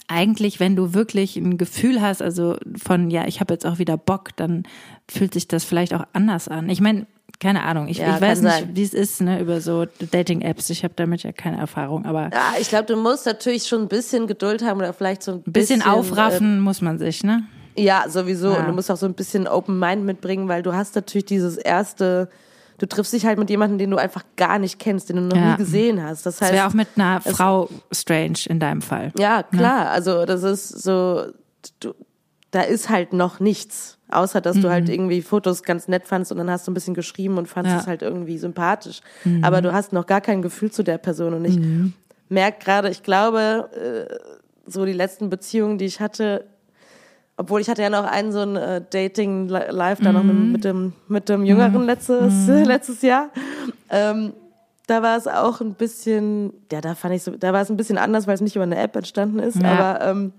[0.07, 3.97] eigentlich, wenn du wirklich ein Gefühl hast, also von, ja, ich habe jetzt auch wieder
[3.97, 4.63] Bock, dann
[5.07, 6.69] fühlt sich das vielleicht auch anders an.
[6.69, 7.07] Ich meine,
[7.39, 10.69] keine Ahnung, ich, ja, ich weiß nicht, wie es ist, ne, über so Dating-Apps.
[10.69, 12.29] Ich habe damit ja keine Erfahrung, aber.
[12.31, 15.41] Ja, ich glaube, du musst natürlich schon ein bisschen Geduld haben oder vielleicht so ein
[15.43, 15.79] bisschen.
[15.79, 17.43] bisschen aufraffen äh, muss man sich, ne?
[17.75, 18.51] Ja, sowieso.
[18.51, 18.59] Ja.
[18.59, 21.57] Und du musst auch so ein bisschen Open Mind mitbringen, weil du hast natürlich dieses
[21.57, 22.29] erste
[22.81, 25.37] du triffst dich halt mit jemandem, den du einfach gar nicht kennst, den du noch
[25.37, 25.51] ja.
[25.51, 26.25] nie gesehen hast.
[26.25, 29.11] Das, heißt, das wäre auch mit einer Frau strange in deinem Fall.
[29.17, 29.45] Ja, ne?
[29.57, 29.83] klar.
[29.83, 29.89] Ne?
[29.91, 31.27] Also das ist so,
[31.79, 31.93] du,
[32.49, 33.97] da ist halt noch nichts.
[34.09, 34.61] Außer, dass mhm.
[34.61, 34.93] du halt mhm.
[34.93, 37.81] irgendwie Fotos ganz nett fandst und dann hast du ein bisschen geschrieben und fandest ja.
[37.81, 39.01] es halt irgendwie sympathisch.
[39.23, 39.43] Mhm.
[39.43, 41.33] Aber du hast noch gar kein Gefühl zu der Person.
[41.35, 41.93] Und ich mhm.
[42.29, 46.45] merke gerade, ich glaube, äh, so die letzten Beziehungen, die ich hatte,
[47.41, 50.51] obwohl ich hatte ja noch einen so ein äh, Dating live da noch mit, mhm.
[50.51, 51.87] mit, dem mit dem Jüngeren mhm.
[51.87, 52.63] letztes mhm.
[52.65, 53.29] letztes Jahr.
[53.89, 54.33] Ähm,
[54.85, 57.77] da war es auch ein bisschen, ja, da fand ich so, da war es ein
[57.77, 59.71] bisschen anders, weil es nicht über eine App entstanden ist, Ja.
[59.71, 60.33] aber ähm,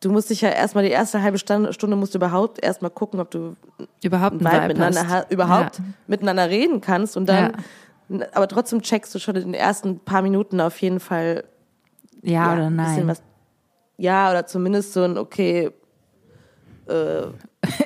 [0.00, 3.30] du musst dich ja erstmal die erste halbe Stunde, musst du überhaupt erstmal gucken, ob
[3.30, 3.54] du
[4.02, 5.30] Überhaupt miteinander hast.
[5.30, 5.84] überhaupt Ja.
[6.06, 7.52] miteinander reden kannst und dann,
[8.32, 11.44] aber trotzdem checkst du schon in den ersten paar Minuten auf jeden Fall
[12.22, 13.08] Ja, oder ein bisschen nein.
[13.08, 13.22] was.
[13.98, 15.70] Ja, oder zumindest so ein, okay,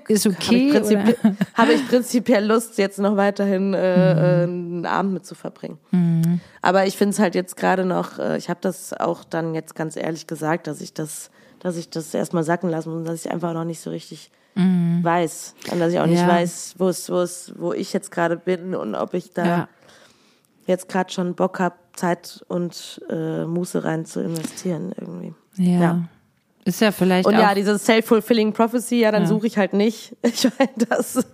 [0.08, 0.66] Ist habe okay.
[0.66, 1.36] ich, prinzipi oder?
[1.54, 5.78] habe ich prinzipiell Lust, jetzt noch weiterhin äh, äh, einen Abend mit zu verbringen.
[6.62, 9.74] Aber ich finde es halt jetzt gerade noch, äh, ich habe das auch dann jetzt
[9.74, 11.30] ganz ehrlich gesagt, dass ich das,
[11.61, 14.30] dass ich das erstmal sacken lassen muss und dass ich einfach noch nicht so richtig
[15.02, 15.54] weiß.
[15.72, 16.28] Und dass ich auch nicht Ja.
[16.28, 19.68] weiß, wo es, wo es, wo ich jetzt gerade bin und ob ich da Ja.
[20.66, 25.34] jetzt gerade schon Bock habe, Zeit und äh, Muße rein zu investieren irgendwie.
[25.61, 25.80] Ja.
[25.80, 26.04] Ja.
[26.64, 29.28] Ist ja vielleicht Und ja, diese self-fulfilling prophecy, ja, dann Ja.
[29.28, 30.16] suche ich halt nicht.
[30.22, 31.24] Ich meine, das,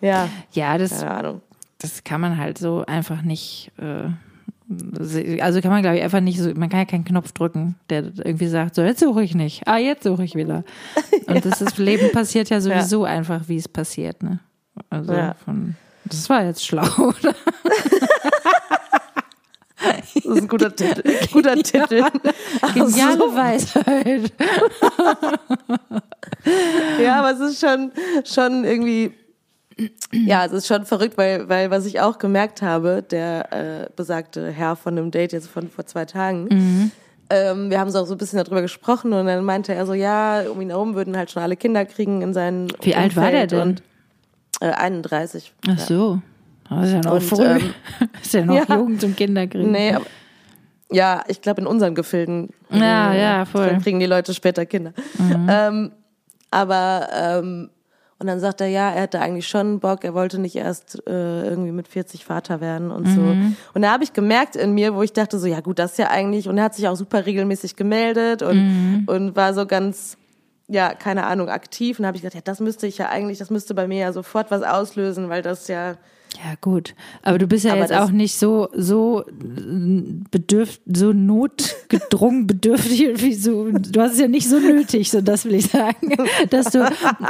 [0.00, 1.40] ja, ja, das, keine Ahnung.
[1.78, 3.72] das kann man halt so einfach nicht.
[3.78, 4.10] Äh,
[5.40, 6.52] also kann man, glaube ich, einfach nicht so.
[6.54, 9.66] Man kann ja keinen Knopf drücken, der irgendwie sagt, so, jetzt suche ich nicht.
[9.66, 10.64] Ah, jetzt suche ich wieder.
[11.26, 14.40] Und das ist, Leben passiert ja sowieso einfach, wie es passiert, ne?
[14.90, 15.34] Also Ja.
[15.44, 15.76] von.
[16.06, 17.34] Das war jetzt schlau, oder?
[20.14, 21.02] Das ist ein guter Titel.
[21.32, 22.04] Guter Titel.
[22.74, 24.32] Geniale Also, Weisheit.
[27.02, 27.92] ja, aber es ist schon,
[28.24, 29.12] schon irgendwie,
[30.12, 34.50] ja, es ist schon verrückt, weil, weil was ich auch gemerkt habe, der äh, besagte
[34.50, 36.90] Herr von dem Date jetzt von vor zwei Tagen, Mhm.
[37.30, 39.94] ähm, wir haben so auch so ein bisschen darüber gesprochen und dann meinte er so,
[39.94, 43.30] ja, um ihn herum würden halt schon alle Kinder kriegen in seinen Wie alt war
[43.30, 43.60] der Umfeld denn?
[43.60, 43.82] Und,
[44.60, 45.52] äh, 31.
[45.68, 46.20] Ach so.
[46.68, 47.44] Das ist ja noch Und, früh.
[47.44, 47.74] ähm,
[48.22, 48.76] ist ja noch ja.
[48.76, 49.70] Jugend zum Kinderkriegen.
[49.70, 50.06] Nee, aber,
[50.90, 53.78] ja, ich glaube in unseren Gefilden Ja, äh, ja, voll.
[53.82, 54.92] kriegen die Leute später Kinder.
[55.48, 55.92] Ähm,
[56.50, 57.70] aber ähm,
[58.20, 61.42] und dann sagt er, ja, er hatte eigentlich schon Bock, er wollte nicht erst äh,
[61.48, 63.20] irgendwie mit 40 Vater werden und so.
[63.74, 65.98] Und da habe ich gemerkt in mir, wo ich dachte so, ja gut, das ist
[65.98, 70.16] ja eigentlich, und er hat sich auch super regelmäßig gemeldet und, und war so ganz,
[70.68, 71.98] ja, keine Ahnung, aktiv.
[71.98, 73.98] Und da habe ich gedacht, ja, das müsste ich ja eigentlich, das müsste bei mir
[73.98, 75.96] ja sofort was auslösen, weil das ja,
[76.36, 76.94] Ja, gut.
[77.22, 79.24] Aber du bist ja Aber jetzt auch nicht so, so
[80.30, 85.44] bedürft, so notgedrungen bedürftig wie so, du hast es ja nicht so nötig, so das
[85.44, 86.16] will ich sagen,
[86.50, 86.78] dass du,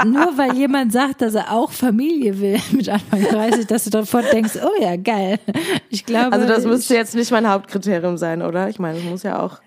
[0.06, 4.32] nur weil jemand sagt, dass er auch Familie will mit Anfang 30, dass du sofort
[4.32, 5.38] denkst, oh ja, geil.
[5.90, 6.32] Ich glaube.
[6.32, 8.68] also das müsste jetzt nicht mein Hauptkriterium sein, oder?
[8.68, 9.60] Ich meine, es muss ja auch,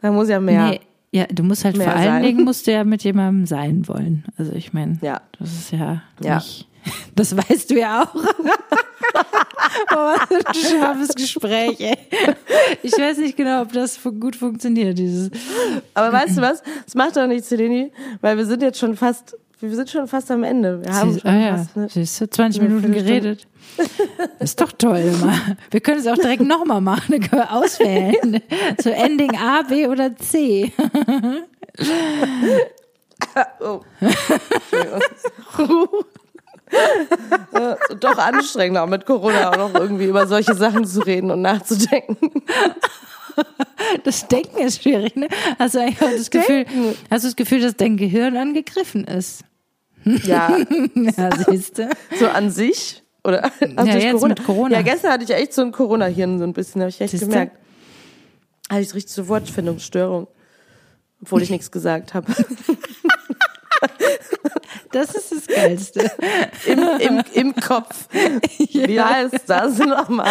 [0.00, 0.70] da muss ja mehr.
[0.70, 0.80] Nee,
[1.12, 2.22] ja, du musst halt vor allen sein.
[2.24, 4.24] Dingen musst du ja mit jemandem sein wollen.
[4.36, 5.20] Also ich meine, Ja.
[5.38, 6.36] das ist ja, Ja.
[6.36, 6.68] nicht,
[7.14, 8.14] das weißt du ja auch.
[8.14, 11.96] oh, was für ein scharfes Gespräch, ey.
[12.82, 15.30] Ich weiß nicht genau, ob das gut funktioniert, dieses.
[15.94, 16.62] Aber weißt du was?
[16.84, 20.30] Das macht doch nichts, Seleni, weil wir sind jetzt schon fast, wir sind schon fast
[20.30, 20.82] am Ende.
[20.82, 21.88] Wir haben schon ah, ja, fast, ne?
[21.90, 23.46] siehst du, 20 eine Minuten geredet.
[24.38, 25.34] Das ist doch toll, immer.
[25.70, 28.40] Wir können es auch direkt nochmal machen, dann können wir auswählen.
[28.82, 30.72] So Ending A, B oder C.
[33.60, 33.80] Oh.
[34.00, 36.04] Entschuldigung.
[38.00, 42.42] Doch anstrengend, auch mit Corona auch noch irgendwie über solche Sachen zu reden und nachzudenken.
[44.04, 45.28] Das Denken ist schwierig, ne?
[45.58, 46.94] Hast du eigentlich auch das Gefühl, Denken.
[47.10, 49.42] hast du das Gefühl, dass dein Gehirn angegriffen ist?
[50.04, 50.56] Ja,
[50.94, 51.88] Ja, siehst du.
[52.18, 53.02] so an sich.
[53.24, 53.46] Oder
[53.76, 54.28] auch Ja, jetzt Corona.
[54.28, 54.76] mit Corona.
[54.76, 57.26] Ja, gestern hatte ich echt so ein Corona-Hirn, so ein bisschen, habe ich echt Siehste?
[57.26, 57.56] gemerkt.
[58.70, 60.28] Hatte ich richtig so Wortfindungsstörung.
[61.22, 62.32] Obwohl ich nichts gesagt habe.
[64.92, 66.10] Das ist das Geilste.
[66.66, 68.08] Im, im, im Kopf.
[68.58, 70.30] Wie heißt das nochmal?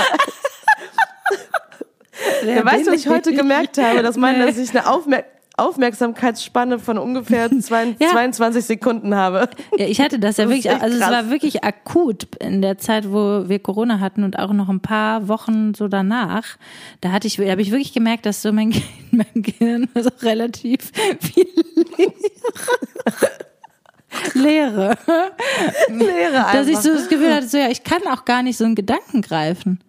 [2.45, 4.01] Ja, weißt du, was ich heute gemerkt habe?
[4.03, 4.45] Dass, mein, Nee.
[4.45, 5.23] dass ich eine Aufmer
[5.55, 8.09] Aufmerksamkeitsspanne von ungefähr zwei, Ja.
[8.09, 9.49] 22 Sekunden habe.
[9.77, 11.11] Ja, ich hatte das ja Das wirklich, also es krass.
[11.11, 15.27] war wirklich akut in der Zeit, wo wir Corona hatten und auch noch ein paar
[15.27, 16.57] Wochen so danach.
[17.01, 18.73] Da hatte ich, da habe ich wirklich gemerkt, dass so mein,
[19.11, 20.91] mein Gehirn so relativ
[21.21, 21.45] viel
[24.43, 24.97] Leere.
[25.89, 26.81] Leere Dass ich einfach.
[26.81, 29.79] so das Gefühl hatte, so ja, ich kann auch gar nicht so einen Gedanken greifen.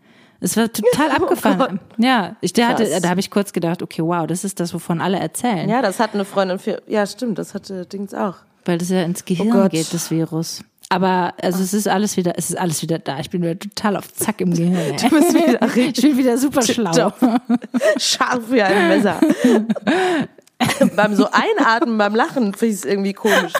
[0.40, 1.80] Es war total Oh abgefahren.
[1.98, 5.00] ja, ich der hatte, da habe ich kurz gedacht, okay, wow, das ist das, wovon
[5.00, 5.68] alle erzählen.
[5.68, 6.82] Ja, das hat eine Freundin für.
[6.86, 8.36] Ja, stimmt, das hatte Dings auch.
[8.64, 10.62] Weil das ja ins Gehirn Oh geht, das Virus.
[10.90, 13.18] Aber also es ist alles wieder, es ist alles wieder da.
[13.18, 14.74] Ich bin wieder total auf Zack im Gehirn.
[14.76, 14.96] Ey.
[14.96, 17.10] Du bist wieder Ich bin wieder super schlau.
[17.96, 19.18] scharf wie ein Messer.
[20.96, 23.52] beim so Einatmen, beim Lachen finde ich es irgendwie komisch.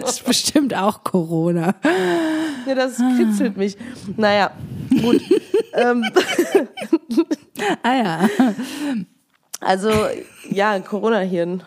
[0.00, 1.74] Das ist bestimmt auch Corona.
[2.66, 3.76] Ja, das kitzelt mich.
[4.16, 4.50] Naja,
[5.02, 5.20] gut.
[5.74, 6.04] ähm,
[7.82, 8.28] Ah ja.
[9.60, 9.90] also,
[10.50, 11.62] ja, Corona-Hirn.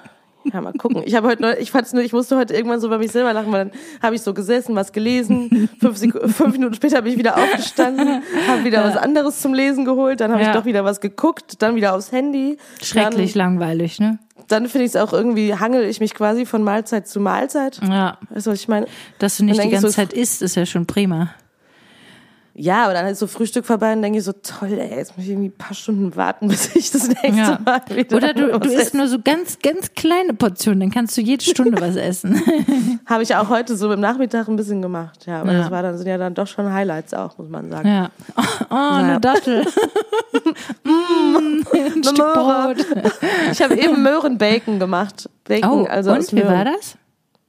[0.54, 1.04] Ja, mal gucken.
[1.06, 3.34] Ich habe heute nur, ich fand's nur, ich musste heute irgendwann so bei mich selber
[3.34, 3.72] lachen, weil dann
[4.02, 5.70] habe ich so gesessen, was gelesen.
[5.80, 9.86] Fünf, Sek fünf Minuten später bin ich wieder aufgestanden, habe wieder was anderes zum Lesen
[9.86, 10.50] geholt, dann habe Ja.
[10.50, 12.58] ich doch wieder was geguckt, dann wieder aufs Handy.
[12.82, 14.20] Schrecklich langweilig, ne?
[14.48, 17.80] Dann, dann finde ich es auch irgendwie, hangel ich mich quasi von Mahlzeit zu Mahlzeit.
[17.84, 18.18] Ja.
[18.30, 18.88] Weißt du, was ich meine?
[19.20, 21.32] Dass du nicht Dann die ganze so- Zeit isst, ist ja schon prima.
[22.60, 25.26] Ja, aber dann ist so Frühstück vorbei und denke ich so, toll, ey, jetzt muss
[25.26, 27.60] ich irgendwie ein paar Stunden warten, bis ich das nächste Ja.
[27.64, 31.22] Mal wieder Oder du, du isst nur so ganz, ganz kleine Portionen, dann kannst du
[31.22, 32.42] jede Stunde was essen.
[33.06, 35.26] Habe ich auch heute so im Nachmittag ein bisschen gemacht.
[35.28, 35.60] Ja, aber Ja.
[35.60, 37.88] das war dann, sind ja dann doch schon Highlights auch, muss man sagen.
[37.88, 38.10] Ja.
[38.72, 39.64] Oh, eine Dattel.
[40.84, 42.16] mm, ein Stück.
[42.34, 42.86] Brot.
[43.52, 45.30] Ich habe eben Möhrenbacon gemacht.
[45.44, 46.54] Bacon, Oh, also und wie Möhren.
[46.56, 46.96] war das?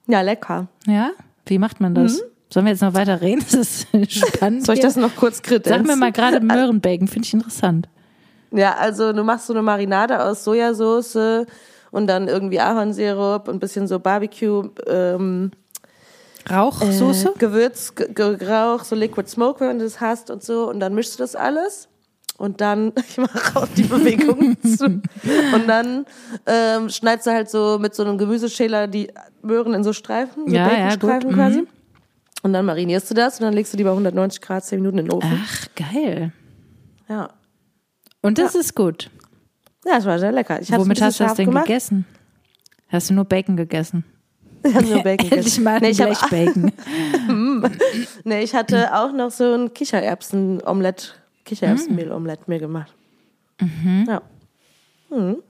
[0.07, 0.67] Ja, lecker.
[0.87, 1.11] Ja?
[1.47, 2.23] Wie macht man das?
[2.51, 3.45] Sollen wir jetzt noch weiter reden?
[3.51, 4.61] Das ist spannend.
[4.61, 4.65] Mhm.
[4.65, 5.71] Soll ich das noch kurz kritisch?
[5.73, 7.89] Sag mir mal gerade Möhrenbacon, finde ich interessant.
[8.51, 11.45] Ja, also du machst so eine Marinade aus Sojasauce
[11.91, 15.51] und dann irgendwie Ahornsirup und ein bisschen so Barbecue, ähm,
[16.51, 17.29] Rauchsoße?
[17.35, 20.69] Äh, Gewürz, Ge- Ge- Rauch, so Liquid Smoke, wenn du das hast und so.
[20.71, 21.89] Und dann mischst du das alles.
[22.39, 24.85] Und dann, ich mache auch die Bewegung zu.
[24.87, 26.07] Und dann
[26.47, 29.11] ähm, schneidest du halt so mit so einem Gemüseschäler die
[29.43, 31.59] Möhren in so Streifen, so Ja, ja, Baconstreifen gut, quasi.
[31.63, 31.67] mhm.
[32.43, 34.99] Und dann marinierst du das und dann legst du die bei 190 Grad 10 Minuten
[34.99, 35.45] in den Ofen.
[35.45, 36.33] Ach, geil.
[37.09, 37.31] Ja.
[38.23, 39.11] Und das ist gut.
[39.85, 40.61] Ja, das war sehr lecker.
[40.61, 41.67] Ich Womit hast du das denn gemacht.
[41.67, 42.05] gegessen?
[42.89, 44.05] Hast du nur Bacon gegessen?
[44.65, 45.65] Ich hab nur Bacon Endlich gegessen.
[45.65, 46.73] mal ein nee, ich hab, Blechbacon.
[48.25, 51.15] nee, ich hatte auch noch so ein Kichererbsen-Omelett,
[51.45, 52.93] Kichererbsenmehl-Omelett mir gemacht.
[54.07, 54.23] Ja.
[55.11, 55.43] Mhm.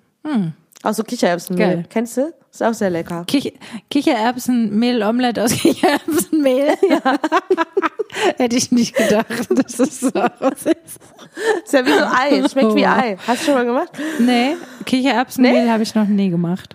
[0.83, 1.67] Auch so Kichererbsenmehl.
[1.77, 1.85] Geil.
[1.91, 2.33] Kennst du?
[2.53, 3.25] Ist auch sehr lecker.
[3.27, 3.53] Kich
[3.91, 6.75] Kichererbsenmehl, Omelette aus Kichererbsenmehl.
[6.89, 7.01] Ja.
[8.39, 10.79] Hätte ich nicht gedacht, dass das so aussieht.
[11.65, 12.49] Ist ja wie so Ei.
[12.49, 12.89] Schmeckt wie Oh.
[12.89, 13.17] Ei.
[13.27, 13.91] Hast du schon mal gemacht?
[14.19, 14.57] Nee,
[14.87, 16.75] Kichererbsenmehl habe ich noch nie gemacht.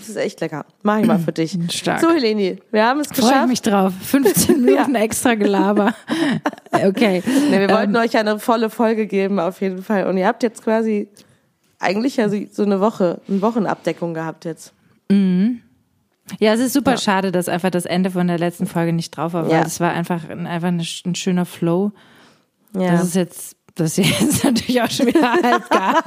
[0.00, 0.66] Das ist echt lecker.
[0.82, 1.56] Mach ich mal für dich.
[1.70, 2.00] Stark.
[2.00, 3.48] So, Heleni, wir haben es Freue ich geschafft.
[3.48, 3.92] mich drauf.
[4.02, 5.94] 15 Minuten extra Gelaber.
[6.72, 7.22] Okay.
[7.50, 10.06] Nee, wir wollten Ähm, euch eine volle Folge geben, auf jeden Fall.
[10.08, 11.08] Und ihr habt jetzt quasi
[11.84, 14.72] eigentlich ja so eine Woche, eine Wochenabdeckung gehabt jetzt.
[16.40, 16.96] Ja, es ist super Ja.
[16.98, 19.62] schade, dass einfach das Ende von der letzten Folge nicht drauf war, weil Ja.
[19.62, 21.92] es war einfach, ein- einfach eine, ein schöner Flow.
[22.76, 22.92] Ja.
[22.92, 26.02] Das ist jetzt, das ist jetzt natürlich auch schon wieder halb gar.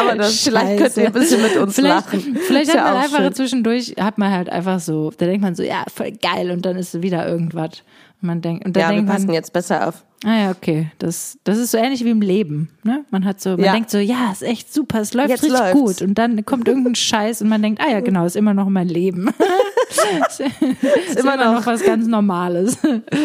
[0.00, 2.36] Aber das, vielleicht könnt ihr ein bisschen mit uns vielleicht, lachen.
[2.46, 3.34] Vielleicht hat ja man einfach schön.
[3.34, 6.76] zwischendurch, hat man halt einfach so, da denkt man so, ja, voll geil und dann
[6.76, 7.82] ist wieder irgendwas.
[8.20, 10.04] Und man denkt, und dann Ja, wir denkt passen man, jetzt besser auf.
[10.24, 13.04] Ah ja, okay, das, das ist so ähnlich wie im Leben, ne?
[13.10, 13.72] Man hat so, man Ja.
[13.72, 15.74] denkt so, ja, ist echt super, es läuft Jetzt richtig läuft's.
[15.80, 18.68] gut und dann kommt irgendein Scheiß und man denkt, ah ja, genau, ist immer noch
[18.68, 19.28] mein Leben.
[19.88, 21.54] ist, ist immer, noch.
[21.54, 21.66] noch.
[21.66, 22.78] was ganz Normales.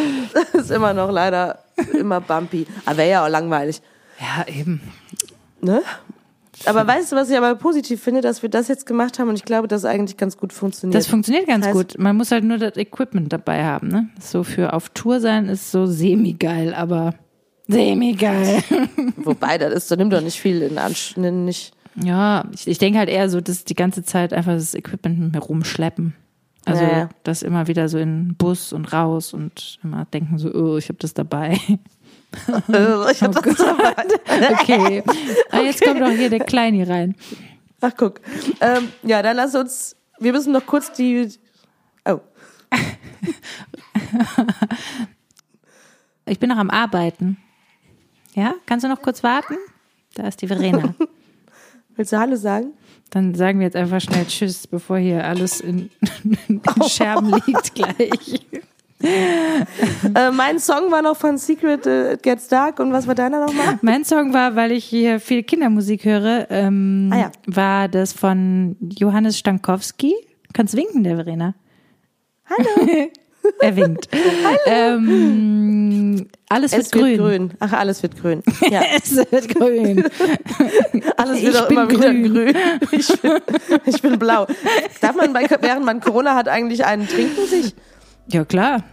[0.54, 1.60] ist immer noch leider
[1.98, 2.66] immer bumpy.
[2.86, 3.82] Aber wäre ja auch langweilig.
[4.20, 4.82] Ja, eben.
[5.62, 5.82] Ne?
[6.66, 9.36] Aber weißt du, was ich aber positiv finde, dass wir das jetzt gemacht haben und
[9.36, 10.95] ich glaube, dass es eigentlich ganz gut funktioniert.
[10.97, 11.95] Das funktioniert ganz Das heißt- gut.
[11.97, 14.09] Man muss halt nur das Equipment dabei haben, ne?
[14.20, 17.16] So für auf Tour sein ist so semi-geil, aber
[17.68, 18.64] semi-geil.
[19.18, 21.22] Wobei, das ist, da nimmt doch nicht viel in Anspruch.
[21.22, 21.74] Nicht.
[22.01, 25.34] Ja, ich, ich denke halt eher so, dass die ganze Zeit einfach das Equipment mit
[25.34, 26.14] mir rumschleppen.
[26.66, 27.09] Also Ja, ja.
[27.24, 30.89] das immer wieder so in den Bus und raus und immer denken so, oh, ich
[30.89, 31.57] habe das dabei.
[32.72, 33.60] Äh, ich hab Oh das.
[33.60, 35.04] Okay.
[35.52, 37.16] Ah, jetzt kommt auch hier der Kleine rein.
[37.82, 38.22] Ach, guck.
[38.62, 39.98] Ähm, ja, dann lass uns.
[40.18, 41.30] Wir müssen noch kurz die.
[42.06, 42.20] Oh.
[46.26, 47.38] Ich bin noch am Arbeiten.
[48.34, 49.58] Ja, kannst du noch kurz warten?
[50.14, 50.96] Da ist die Verena.
[51.96, 52.74] Willst du Hallo sagen?
[53.10, 55.90] Dann sagen wir jetzt einfach schnell Tschüss, bevor hier alles in,
[56.48, 58.48] in Scherben liegt gleich.
[60.16, 63.45] Äh, mein Song war noch von Secret äh, It Gets Dark und was war deiner
[63.45, 63.78] nochmal?
[63.82, 67.32] Mein Song war, weil ich hier viel Kindermusik höre, ähm, Ah ja.
[67.45, 70.14] war das von Johannes Stankowski.
[70.54, 71.54] Kannst winken, der Verena.
[72.49, 73.08] Hallo.
[73.60, 74.08] Er winkt.
[74.68, 77.04] Ähm, alles wird Es grün.
[77.06, 77.52] wird grün.
[77.60, 78.43] Ach, alles wird grün.
[78.70, 78.82] Ja.
[78.95, 80.04] Es wird grün.
[81.18, 82.34] Alles wird Ich auch immer wieder grün.
[82.34, 82.56] grün.
[82.91, 83.32] Ich bin,
[83.86, 84.45] ich bin blau.
[85.02, 87.74] Darf man bei, während man Corona hat eigentlich einen trinken sich?
[88.28, 88.84] Ja, klar.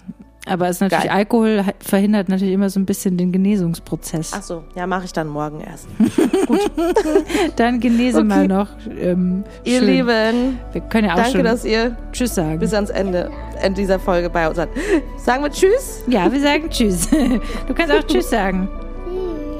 [0.46, 1.12] Aber es ist natürlich, Geil.
[1.12, 4.32] Alkohol verhindert natürlich immer so ein bisschen den Genesungsprozess.
[4.34, 5.88] Ach so, ja, mache ich dann morgen erst.
[7.56, 8.26] Dann genese Okay.
[8.26, 8.68] mal noch.
[8.98, 9.86] Ähm, Ihr schön.
[9.88, 12.58] Lieben, Wir können ja auch danke, schon dass ihr Tschüss sagen.
[12.58, 14.70] bis ans Ende, Ende dieser Folge bei uns seid.
[15.18, 16.02] Sagen wir Tschüss.
[16.06, 17.08] Ja, wir sagen Tschüss.
[17.66, 18.68] Du kannst auch Tschüss sagen.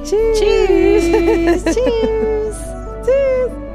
[0.03, 0.39] Tschüss.
[0.39, 1.65] Tschüss.
[1.75, 3.68] Tschüss.